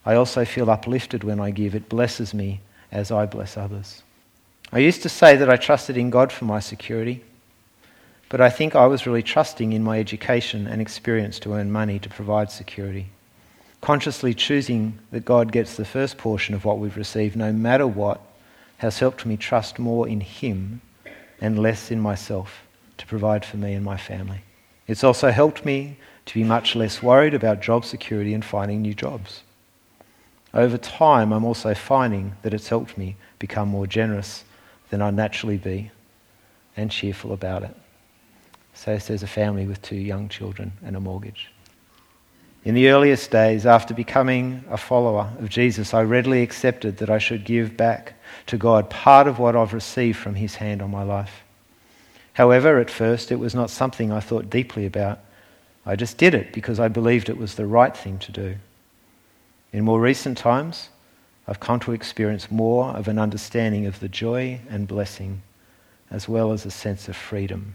I 0.07 0.15
also 0.15 0.45
feel 0.45 0.71
uplifted 0.71 1.23
when 1.23 1.41
I 1.41 1.51
give. 1.51 1.75
It 1.75 1.89
blesses 1.89 2.33
me 2.33 2.61
as 2.91 3.11
I 3.11 3.27
bless 3.27 3.57
others. 3.57 4.03
I 4.73 4.79
used 4.79 5.03
to 5.03 5.09
say 5.11 5.37
that 5.37 5.51
I 5.51 5.57
trusted 5.57 5.99
in 5.99 6.09
God 6.09 6.33
for 6.33 6.47
my 6.47 6.61
security, 6.61 7.23
but 8.31 8.41
I 8.41 8.49
think 8.49 8.75
I 8.75 8.87
was 8.87 9.07
really 9.07 9.23
trusting 9.23 9.75
in 9.75 9.85
my 9.85 9.99
education 9.99 10.67
and 10.67 10.81
experience 10.81 11.39
to 11.41 11.53
earn 11.53 11.71
money 11.71 11.99
to 11.99 12.09
provide 12.09 12.51
security 12.51 13.09
consciously 13.83 14.33
choosing 14.33 14.99
that 15.11 15.25
God 15.25 15.53
gets 15.53 15.77
the 15.77 15.85
first 15.85 16.17
portion 16.17 16.55
of 16.55 16.65
what 16.65 16.79
we've 16.79 16.97
received, 16.97 17.37
no 17.37 17.53
matter 17.53 17.87
what, 17.87 18.21
has 18.79 19.01
helped 19.01 19.27
me 19.27 19.37
trust 19.37 19.79
more 19.79 20.09
in 20.09 20.21
Him 20.21 20.81
and 21.41 21.59
less 21.59 21.91
in 21.91 22.01
myself 22.01 22.63
to 22.97 23.07
provide 23.07 23.45
for 23.45 23.59
me 23.59 23.75
and 23.75 23.85
my 23.85 23.97
family. 23.97 24.41
It's 24.87 25.05
also 25.05 25.31
helped 25.31 25.65
me 25.65 25.99
to 26.27 26.35
be 26.35 26.45
much 26.45 26.77
less 26.77 27.03
worried 27.03 27.35
about 27.35 27.61
job 27.61 27.85
security 27.85 28.33
and 28.33 28.45
finding 28.45 28.83
new 28.83 28.95
jobs. 28.95 29.43
Over 30.55 30.79
time, 30.79 31.33
I'm 31.33 31.45
also 31.45 31.75
finding 31.75 32.37
that 32.43 32.55
it's 32.55 32.69
helped 32.69 32.97
me 32.97 33.17
become 33.39 33.69
more 33.69 33.87
generous 33.87 34.45
than 34.91 35.03
I'd 35.03 35.15
naturally 35.15 35.57
be 35.57 35.91
and 36.77 36.91
cheerful 36.91 37.33
about 37.33 37.65
it. 37.65 37.75
So 38.75 38.99
says 38.99 39.23
a 39.23 39.27
family 39.27 39.67
with 39.67 39.83
two 39.83 39.97
young 39.97 40.29
children 40.29 40.73
and 40.85 40.95
a 40.95 41.01
mortgage. 41.01 41.51
In 42.65 42.75
the 42.75 42.89
earliest 42.89 43.31
days, 43.31 43.67
after 43.67 43.93
becoming 43.93 44.65
a 44.71 44.77
follower 44.77 45.33
of 45.41 45.49
Jesus, 45.49 45.93
I 45.93 46.03
readily 46.03 46.43
accepted 46.43 46.99
that 46.99 47.11
I 47.11 47.19
should 47.19 47.45
give 47.45 47.77
back 47.77 48.15
to 48.47 48.57
God 48.57 48.89
part 48.89 49.27
of 49.27 49.41
what 49.41 49.57
I've 49.57 49.75
received 49.75 50.19
from 50.19 50.37
His 50.37 50.55
hand 50.57 50.81
on 50.81 50.91
my 50.91 51.03
life. 51.03 51.43
However, 52.35 52.79
at 52.79 52.89
first, 52.89 53.33
it 53.33 53.37
was 53.37 53.55
not 53.55 53.69
something 53.69 54.13
I 54.13 54.21
thought 54.21 54.49
deeply 54.49 54.87
about. 54.87 55.19
I 55.85 55.97
just 55.97 56.19
did 56.19 56.35
it 56.35 56.53
because 56.53 56.79
I 56.79 56.87
believed 56.89 57.29
it 57.29 57.37
was 57.37 57.57
the 57.57 57.67
right 57.67 57.97
thing 57.97 58.19
to 58.21 58.33
do. 58.33 58.55
In 59.73 59.85
more 59.85 60.01
recent 60.01 60.39
times, 60.39 60.89
I've 61.49 61.61
come 61.61 61.81
to 61.81 61.93
experience 61.93 62.51
more 62.51 62.91
of 62.91 63.09
an 63.09 63.19
understanding 63.19 63.87
of 63.87 63.99
the 63.99 64.09
joy 64.09 64.61
and 64.71 64.87
blessing, 64.87 65.43
as 66.11 66.29
well 66.29 66.53
as 66.53 66.65
a 66.65 66.71
sense 66.71 67.09
of 67.09 67.17
freedom 67.17 67.75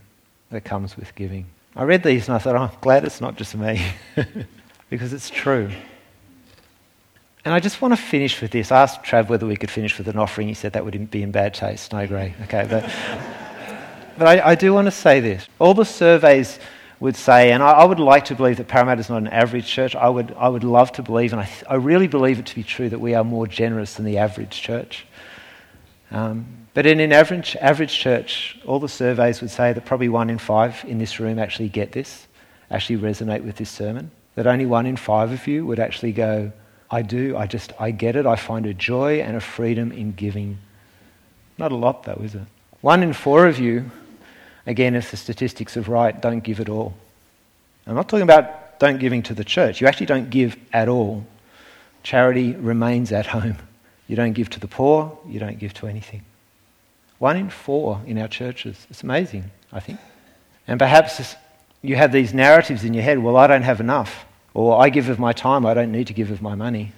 that 0.50 0.64
comes 0.64 0.96
with 0.96 1.14
giving. 1.14 1.46
I 1.76 1.82
read 1.82 2.02
these 2.02 2.26
and 2.26 2.34
I 2.34 2.38
thought, 2.38 2.56
oh, 2.56 2.62
I'm 2.62 2.80
glad 2.80 3.04
it's 3.04 3.20
not 3.20 3.36
just 3.36 3.54
me, 3.54 3.84
because 4.90 5.12
it's 5.12 5.30
true. 5.30 5.70
And 7.44 7.54
I 7.54 7.60
just 7.60 7.80
want 7.80 7.92
to 7.92 8.00
finish 8.00 8.40
with 8.40 8.50
this. 8.50 8.72
I 8.72 8.82
asked 8.82 9.02
Trav 9.02 9.28
whether 9.28 9.46
we 9.46 9.56
could 9.56 9.70
finish 9.70 9.96
with 9.96 10.08
an 10.08 10.18
offering. 10.18 10.48
He 10.48 10.54
said 10.54 10.72
that 10.74 10.84
would 10.84 11.10
be 11.10 11.22
in 11.22 11.30
bad 11.30 11.54
taste. 11.54 11.92
No, 11.92 12.06
Gray. 12.06 12.34
Okay, 12.42 12.66
but, 12.68 12.82
but 14.18 14.28
I, 14.28 14.50
I 14.50 14.54
do 14.54 14.74
want 14.74 14.86
to 14.86 14.90
say 14.90 15.20
this. 15.20 15.46
All 15.58 15.74
the 15.74 15.84
surveys 15.84 16.58
would 17.00 17.16
say, 17.16 17.52
and 17.52 17.62
I, 17.62 17.70
I, 17.70 17.84
would 17.84 18.00
like 18.00 18.26
to 18.26 18.34
believe 18.34 18.56
that 18.56 18.66
Parramatta 18.66 19.00
is 19.00 19.08
not 19.08 19.18
an 19.18 19.28
average 19.28 19.66
church. 19.66 19.94
I 19.94 20.08
would, 20.08 20.34
I 20.36 20.48
would 20.48 20.64
love 20.64 20.90
to 20.92 21.02
believe, 21.02 21.32
and 21.32 21.40
I, 21.40 21.48
I 21.68 21.76
really 21.76 22.08
believe 22.08 22.40
it 22.40 22.46
to 22.46 22.54
be 22.54 22.64
true, 22.64 22.88
that 22.88 22.98
we 22.98 23.14
are 23.14 23.24
more 23.24 23.46
generous 23.46 23.94
than 23.94 24.04
the 24.04 24.18
average 24.18 24.60
church. 24.60 25.06
Um, 26.10 26.46
but 26.74 26.86
in 26.86 27.00
an 27.00 27.12
average, 27.12 27.56
average 27.60 27.96
church, 27.96 28.58
all 28.66 28.80
the 28.80 28.88
surveys 28.88 29.40
would 29.40 29.50
say 29.50 29.72
that 29.72 29.84
probably 29.84 30.08
one 30.08 30.28
in 30.28 30.38
five 30.38 30.84
in 30.86 30.98
this 30.98 31.20
room 31.20 31.38
actually 31.38 31.68
get 31.68 31.92
this, 31.92 32.26
actually 32.70 32.98
resonate 32.98 33.44
with 33.44 33.56
this 33.56 33.70
sermon. 33.70 34.10
That 34.38 34.46
only 34.46 34.66
one 34.66 34.86
in 34.86 34.96
five 34.96 35.32
of 35.32 35.48
you 35.48 35.66
would 35.66 35.80
actually 35.80 36.12
go, 36.12 36.52
I 36.90 37.02
do, 37.02 37.36
I 37.36 37.46
just, 37.46 37.72
I 37.78 37.90
get 37.90 38.14
it. 38.14 38.24
I 38.24 38.36
find 38.36 38.66
a 38.66 38.72
joy 38.72 39.20
and 39.20 39.36
a 39.36 39.40
freedom 39.40 39.90
in 39.90 40.12
giving. 40.12 40.58
Not 41.58 41.72
a 41.72 41.76
lot, 41.76 42.04
though, 42.04 42.20
is 42.22 42.36
it? 42.36 42.42
One 42.80 43.02
in 43.02 43.12
four 43.12 43.46
of 43.46 43.58
you 43.58 43.90
Again, 44.68 44.94
if 44.94 45.10
the 45.10 45.16
statistics 45.16 45.78
are 45.78 45.80
right, 45.80 46.20
don't 46.20 46.40
give 46.40 46.60
at 46.60 46.68
all. 46.68 46.92
I'm 47.86 47.94
not 47.94 48.06
talking 48.06 48.22
about 48.22 48.78
don't 48.78 49.00
giving 49.00 49.22
to 49.22 49.34
the 49.34 49.42
church. 49.42 49.80
You 49.80 49.86
actually 49.86 50.06
don't 50.06 50.28
give 50.28 50.58
at 50.74 50.88
all. 50.90 51.24
Charity 52.02 52.52
remains 52.52 53.10
at 53.10 53.26
home. 53.26 53.56
You 54.08 54.14
don't 54.14 54.34
give 54.34 54.50
to 54.50 54.60
the 54.60 54.68
poor, 54.68 55.18
you 55.26 55.40
don't 55.40 55.58
give 55.58 55.72
to 55.74 55.86
anything. 55.86 56.22
One 57.18 57.38
in 57.38 57.48
four 57.48 58.00
in 58.06 58.18
our 58.18 58.28
churches. 58.28 58.86
It's 58.90 59.02
amazing, 59.02 59.50
I 59.72 59.80
think. 59.80 59.98
And 60.66 60.78
perhaps 60.78 61.34
you 61.80 61.96
have 61.96 62.12
these 62.12 62.34
narratives 62.34 62.84
in 62.84 62.92
your 62.92 63.02
head 63.02 63.18
well, 63.18 63.38
I 63.38 63.46
don't 63.46 63.62
have 63.62 63.80
enough. 63.80 64.26
Or 64.54 64.80
I 64.80 64.88
give 64.88 65.08
of 65.08 65.18
my 65.18 65.32
time, 65.32 65.66
I 65.66 65.74
don't 65.74 65.92
need 65.92 66.06
to 66.08 66.12
give 66.12 66.30
of 66.30 66.42
my 66.42 66.54
money. 66.54 66.92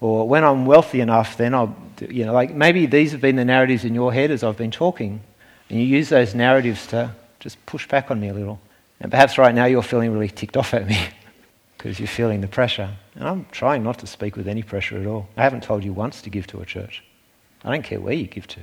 Or 0.00 0.28
when 0.28 0.44
I'm 0.44 0.66
wealthy 0.66 1.00
enough, 1.00 1.36
then 1.36 1.54
I'll, 1.54 1.74
you 2.00 2.26
know, 2.26 2.32
like 2.32 2.54
maybe 2.54 2.86
these 2.86 3.12
have 3.12 3.20
been 3.20 3.36
the 3.36 3.44
narratives 3.44 3.84
in 3.84 3.94
your 3.94 4.12
head 4.12 4.30
as 4.30 4.42
I've 4.44 4.56
been 4.56 4.70
talking. 4.70 5.22
And 5.68 5.80
you 5.80 5.86
use 5.86 6.08
those 6.08 6.34
narratives 6.34 6.86
to 6.88 7.14
just 7.40 7.64
push 7.66 7.88
back 7.88 8.10
on 8.10 8.20
me 8.20 8.28
a 8.28 8.34
little. 8.34 8.60
And 9.00 9.10
perhaps 9.10 9.38
right 9.38 9.54
now 9.54 9.64
you're 9.64 9.82
feeling 9.82 10.12
really 10.12 10.28
ticked 10.28 10.56
off 10.56 10.74
at 10.74 10.86
me 10.86 10.98
because 11.76 11.98
you're 11.98 12.08
feeling 12.08 12.40
the 12.40 12.48
pressure. 12.48 12.90
And 13.14 13.24
I'm 13.24 13.46
trying 13.50 13.82
not 13.82 13.98
to 14.00 14.06
speak 14.06 14.36
with 14.36 14.48
any 14.48 14.62
pressure 14.62 14.98
at 14.98 15.06
all. 15.06 15.28
I 15.36 15.42
haven't 15.42 15.62
told 15.62 15.84
you 15.84 15.92
once 15.92 16.22
to 16.22 16.30
give 16.30 16.46
to 16.48 16.60
a 16.60 16.66
church. 16.66 17.02
I 17.64 17.70
don't 17.70 17.82
care 17.82 18.00
where 18.00 18.14
you 18.14 18.26
give 18.26 18.46
to. 18.48 18.60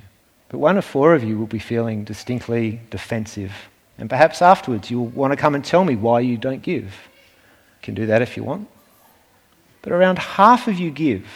But 0.50 0.60
one 0.60 0.78
of 0.78 0.86
four 0.86 1.16
of 1.16 1.24
you 1.24 1.38
will 1.38 1.48
be 1.48 1.60
feeling 1.60 2.04
distinctly 2.04 2.80
defensive. 2.92 3.54
And 3.98 4.10
perhaps 4.10 4.42
afterwards 4.42 4.90
you'll 4.92 5.08
want 5.08 5.32
to 5.32 5.38
come 5.38 5.56
and 5.56 5.66
tell 5.66 5.84
me 5.84 5.96
why 5.96 6.20
you 6.20 6.38
don't 6.38 6.62
give. 6.62 6.94
Can 7.84 7.94
do 7.94 8.08
that 8.08 8.22
if 8.22 8.36
you 8.36 8.44
want. 8.44 8.68
But 9.82 9.92
around 9.92 10.18
half 10.18 10.68
of 10.68 10.80
you 10.80 10.90
give 10.90 11.28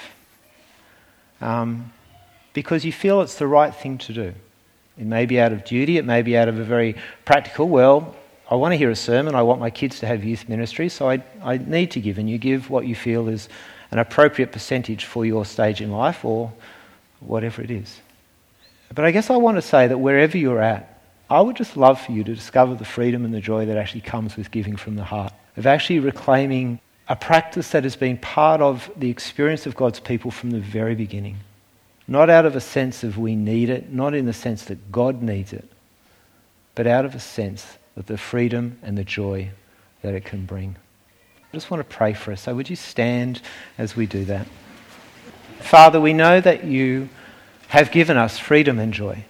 um, 1.41 1.91
because 2.53 2.85
you 2.85 2.91
feel 2.91 3.21
it's 3.21 3.35
the 3.35 3.47
right 3.47 3.75
thing 3.75 3.97
to 3.99 4.13
do. 4.13 4.33
It 4.97 5.05
may 5.05 5.25
be 5.25 5.39
out 5.39 5.51
of 5.51 5.63
duty, 5.63 5.97
it 5.97 6.05
may 6.05 6.23
be 6.23 6.35
out 6.37 6.47
of 6.47 6.57
a 6.57 6.63
very 6.63 6.95
practical, 7.25 7.69
well, 7.69 8.15
I 8.49 8.55
want 8.55 8.71
to 8.71 8.77
hear 8.77 8.89
a 8.89 8.95
sermon, 8.95 9.35
I 9.35 9.43
want 9.43 9.59
my 9.59 9.69
kids 9.69 9.99
to 9.99 10.07
have 10.07 10.23
youth 10.23 10.49
ministry, 10.49 10.89
so 10.89 11.09
I, 11.09 11.21
I 11.43 11.57
need 11.57 11.91
to 11.91 11.99
give. 11.99 12.17
And 12.17 12.29
you 12.29 12.37
give 12.37 12.69
what 12.69 12.87
you 12.87 12.95
feel 12.95 13.27
is 13.27 13.49
an 13.91 13.99
appropriate 13.99 14.51
percentage 14.51 15.05
for 15.05 15.25
your 15.25 15.45
stage 15.45 15.81
in 15.81 15.91
life 15.91 16.25
or 16.25 16.51
whatever 17.19 17.61
it 17.61 17.69
is. 17.69 17.99
But 18.95 19.05
I 19.05 19.11
guess 19.11 19.29
I 19.29 19.35
want 19.35 19.57
to 19.57 19.61
say 19.61 19.87
that 19.87 19.97
wherever 19.97 20.37
you're 20.37 20.61
at, 20.61 21.01
I 21.29 21.41
would 21.41 21.57
just 21.57 21.75
love 21.75 21.99
for 21.99 22.13
you 22.13 22.23
to 22.23 22.33
discover 22.33 22.73
the 22.75 22.85
freedom 22.85 23.25
and 23.25 23.33
the 23.33 23.41
joy 23.41 23.65
that 23.65 23.77
actually 23.77 24.01
comes 24.01 24.37
with 24.37 24.49
giving 24.49 24.77
from 24.77 24.95
the 24.95 25.03
heart, 25.03 25.33
of 25.57 25.65
actually 25.65 25.99
reclaiming 25.99 26.79
a 27.09 27.15
practice 27.15 27.71
that 27.71 27.83
has 27.83 27.95
been 27.95 28.17
part 28.17 28.61
of 28.61 28.89
the 28.95 29.09
experience 29.09 29.65
of 29.65 29.75
God's 29.75 29.99
people 29.99 30.31
from 30.31 30.51
the 30.51 30.59
very 30.59 30.95
beginning. 30.95 31.37
Not 32.07 32.29
out 32.29 32.45
of 32.45 32.55
a 32.55 32.61
sense 32.61 33.03
of 33.03 33.17
we 33.17 33.35
need 33.35 33.69
it, 33.69 33.91
not 33.91 34.13
in 34.13 34.25
the 34.25 34.33
sense 34.33 34.65
that 34.65 34.91
God 34.91 35.21
needs 35.21 35.51
it, 35.51 35.69
but 36.75 36.87
out 36.87 37.05
of 37.05 37.15
a 37.15 37.19
sense 37.19 37.77
of 37.95 38.05
the 38.05 38.17
freedom 38.17 38.77
and 38.81 38.97
the 38.97 39.03
joy 39.03 39.49
that 40.03 40.13
it 40.13 40.23
can 40.23 40.45
bring. 40.45 40.75
I 41.51 41.57
just 41.57 41.71
want 41.71 41.87
to 41.87 41.95
pray 41.95 42.13
for 42.13 42.31
us. 42.31 42.41
So, 42.41 42.53
would 42.55 42.69
you 42.69 42.75
stand 42.75 43.41
as 43.77 43.95
we 43.95 44.05
do 44.05 44.25
that? 44.25 44.47
Father, 45.59 45.99
we 45.99 46.13
know 46.13 46.39
that 46.39 46.65
you 46.65 47.09
have 47.69 47.91
given 47.91 48.15
us 48.15 48.37
freedom 48.37 48.79
and 48.79 48.93
joy. 48.93 49.25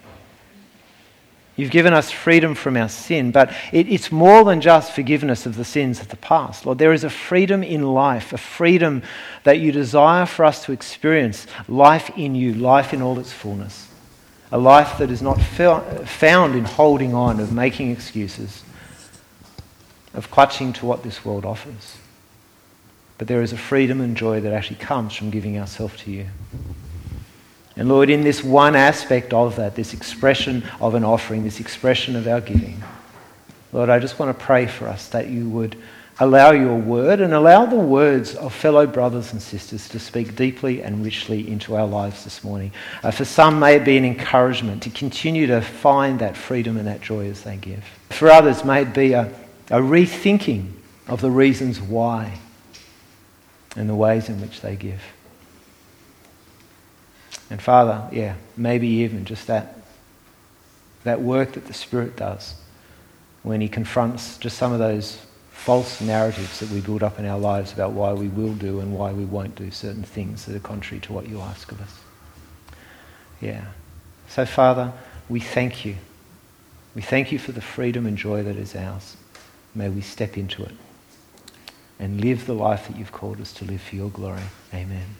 You've 1.57 1.71
given 1.71 1.91
us 1.91 2.11
freedom 2.11 2.53
from 2.53 2.77
our 2.77 2.87
sin, 2.87 3.31
but 3.31 3.51
it, 3.73 3.87
it's 3.87 4.11
more 4.11 4.45
than 4.45 4.61
just 4.61 4.93
forgiveness 4.93 5.47
of 5.47 5.55
the 5.55 5.65
sins 5.65 5.99
of 5.99 6.07
the 6.09 6.17
past. 6.17 6.67
Lord, 6.67 6.77
there 6.77 6.93
is 6.93 7.03
a 7.03 7.09
freedom 7.09 7.63
in 7.63 7.81
life, 7.81 8.31
a 8.31 8.37
freedom 8.37 9.01
that 9.43 9.59
you 9.59 9.71
desire 9.71 10.27
for 10.27 10.45
us 10.45 10.63
to 10.65 10.71
experience 10.71 11.47
life 11.67 12.11
in 12.15 12.35
you, 12.35 12.53
life 12.53 12.93
in 12.93 13.01
all 13.01 13.17
its 13.17 13.33
fullness. 13.33 13.87
A 14.51 14.57
life 14.57 14.99
that 14.99 15.09
is 15.09 15.23
not 15.23 15.41
found 15.41 16.55
in 16.55 16.63
holding 16.63 17.15
on, 17.15 17.39
of 17.39 17.51
making 17.51 17.89
excuses, 17.89 18.63
of 20.13 20.29
clutching 20.29 20.73
to 20.73 20.85
what 20.85 21.01
this 21.01 21.25
world 21.25 21.43
offers. 21.43 21.97
But 23.17 23.27
there 23.27 23.41
is 23.41 23.51
a 23.51 23.57
freedom 23.57 23.99
and 23.99 24.15
joy 24.15 24.41
that 24.41 24.53
actually 24.53 24.77
comes 24.77 25.15
from 25.15 25.31
giving 25.31 25.57
ourselves 25.57 26.01
to 26.03 26.11
you. 26.11 26.27
And 27.77 27.87
Lord, 27.87 28.09
in 28.09 28.21
this 28.21 28.43
one 28.43 28.75
aspect 28.75 29.33
of 29.33 29.55
that, 29.57 29.75
this 29.75 29.93
expression 29.93 30.63
of 30.81 30.95
an 30.95 31.03
offering, 31.03 31.43
this 31.43 31.59
expression 31.59 32.15
of 32.15 32.27
our 32.27 32.41
giving, 32.41 32.81
Lord, 33.71 33.89
I 33.89 33.99
just 33.99 34.17
want 34.17 34.37
to 34.37 34.45
pray 34.45 34.65
for 34.65 34.87
us 34.87 35.09
that 35.09 35.27
you 35.27 35.47
would 35.49 35.77
allow 36.19 36.51
your 36.51 36.75
word 36.75 37.21
and 37.21 37.33
allow 37.33 37.65
the 37.65 37.75
words 37.75 38.33
of 38.35 38.53
fellow 38.53 38.87
brothers 38.87 39.33
and 39.33 39.41
sisters 39.41 39.87
to 39.89 39.99
speak 39.99 40.35
deeply 40.35 40.81
and 40.81 41.05
richly 41.05 41.47
into 41.47 41.75
our 41.75 41.85
lives 41.85 42.23
this 42.23 42.43
morning. 42.43 42.71
Uh, 43.03 43.11
for 43.11 43.25
some, 43.25 43.59
may 43.59 43.75
it 43.75 43.85
be 43.85 43.97
an 43.97 44.05
encouragement 44.05 44.81
to 44.83 44.89
continue 44.89 45.45
to 45.45 45.61
find 45.61 46.19
that 46.19 46.35
freedom 46.35 46.77
and 46.77 46.87
that 46.87 47.01
joy 47.01 47.29
as 47.29 47.43
they 47.43 47.57
give. 47.57 47.83
For 48.09 48.29
others, 48.29 48.63
may 48.63 48.81
it 48.81 48.93
be 48.95 49.13
a, 49.13 49.31
a 49.69 49.79
rethinking 49.79 50.71
of 51.07 51.21
the 51.21 51.29
reasons 51.29 51.79
why 51.79 52.39
and 53.75 53.87
the 53.87 53.95
ways 53.95 54.29
in 54.29 54.41
which 54.41 54.61
they 54.61 54.75
give. 54.75 55.01
And 57.49 57.61
Father, 57.61 58.07
yeah, 58.11 58.35
maybe 58.55 58.87
even 58.87 59.25
just 59.25 59.47
that, 59.47 59.77
that 61.03 61.21
work 61.21 61.53
that 61.53 61.65
the 61.65 61.73
Spirit 61.73 62.15
does 62.17 62.55
when 63.43 63.61
He 63.61 63.69
confronts 63.69 64.37
just 64.37 64.57
some 64.57 64.73
of 64.73 64.79
those 64.79 65.25
false 65.51 66.01
narratives 66.01 66.59
that 66.59 66.69
we 66.69 66.81
build 66.81 67.03
up 67.03 67.19
in 67.19 67.25
our 67.25 67.39
lives 67.39 67.73
about 67.73 67.91
why 67.91 68.13
we 68.13 68.27
will 68.27 68.53
do 68.53 68.79
and 68.79 68.93
why 68.93 69.11
we 69.11 69.25
won't 69.25 69.55
do 69.55 69.71
certain 69.71 70.03
things 70.03 70.45
that 70.45 70.55
are 70.55 70.59
contrary 70.59 71.01
to 71.01 71.13
what 71.13 71.27
you 71.27 71.41
ask 71.41 71.71
of 71.71 71.81
us. 71.81 71.93
Yeah. 73.41 73.65
So, 74.29 74.45
Father, 74.45 74.93
we 75.29 75.39
thank 75.39 75.85
you. 75.85 75.95
We 76.95 77.01
thank 77.01 77.31
you 77.31 77.39
for 77.39 77.51
the 77.51 77.61
freedom 77.61 78.05
and 78.05 78.17
joy 78.17 78.43
that 78.43 78.55
is 78.55 78.75
ours. 78.75 79.17
May 79.75 79.89
we 79.89 80.01
step 80.01 80.37
into 80.37 80.63
it 80.63 80.73
and 81.99 82.21
live 82.21 82.45
the 82.45 82.53
life 82.53 82.87
that 82.87 82.97
you've 82.97 83.11
called 83.11 83.41
us 83.41 83.53
to 83.53 83.65
live 83.65 83.81
for 83.81 83.95
your 83.95 84.09
glory. 84.09 84.41
Amen. 84.73 85.15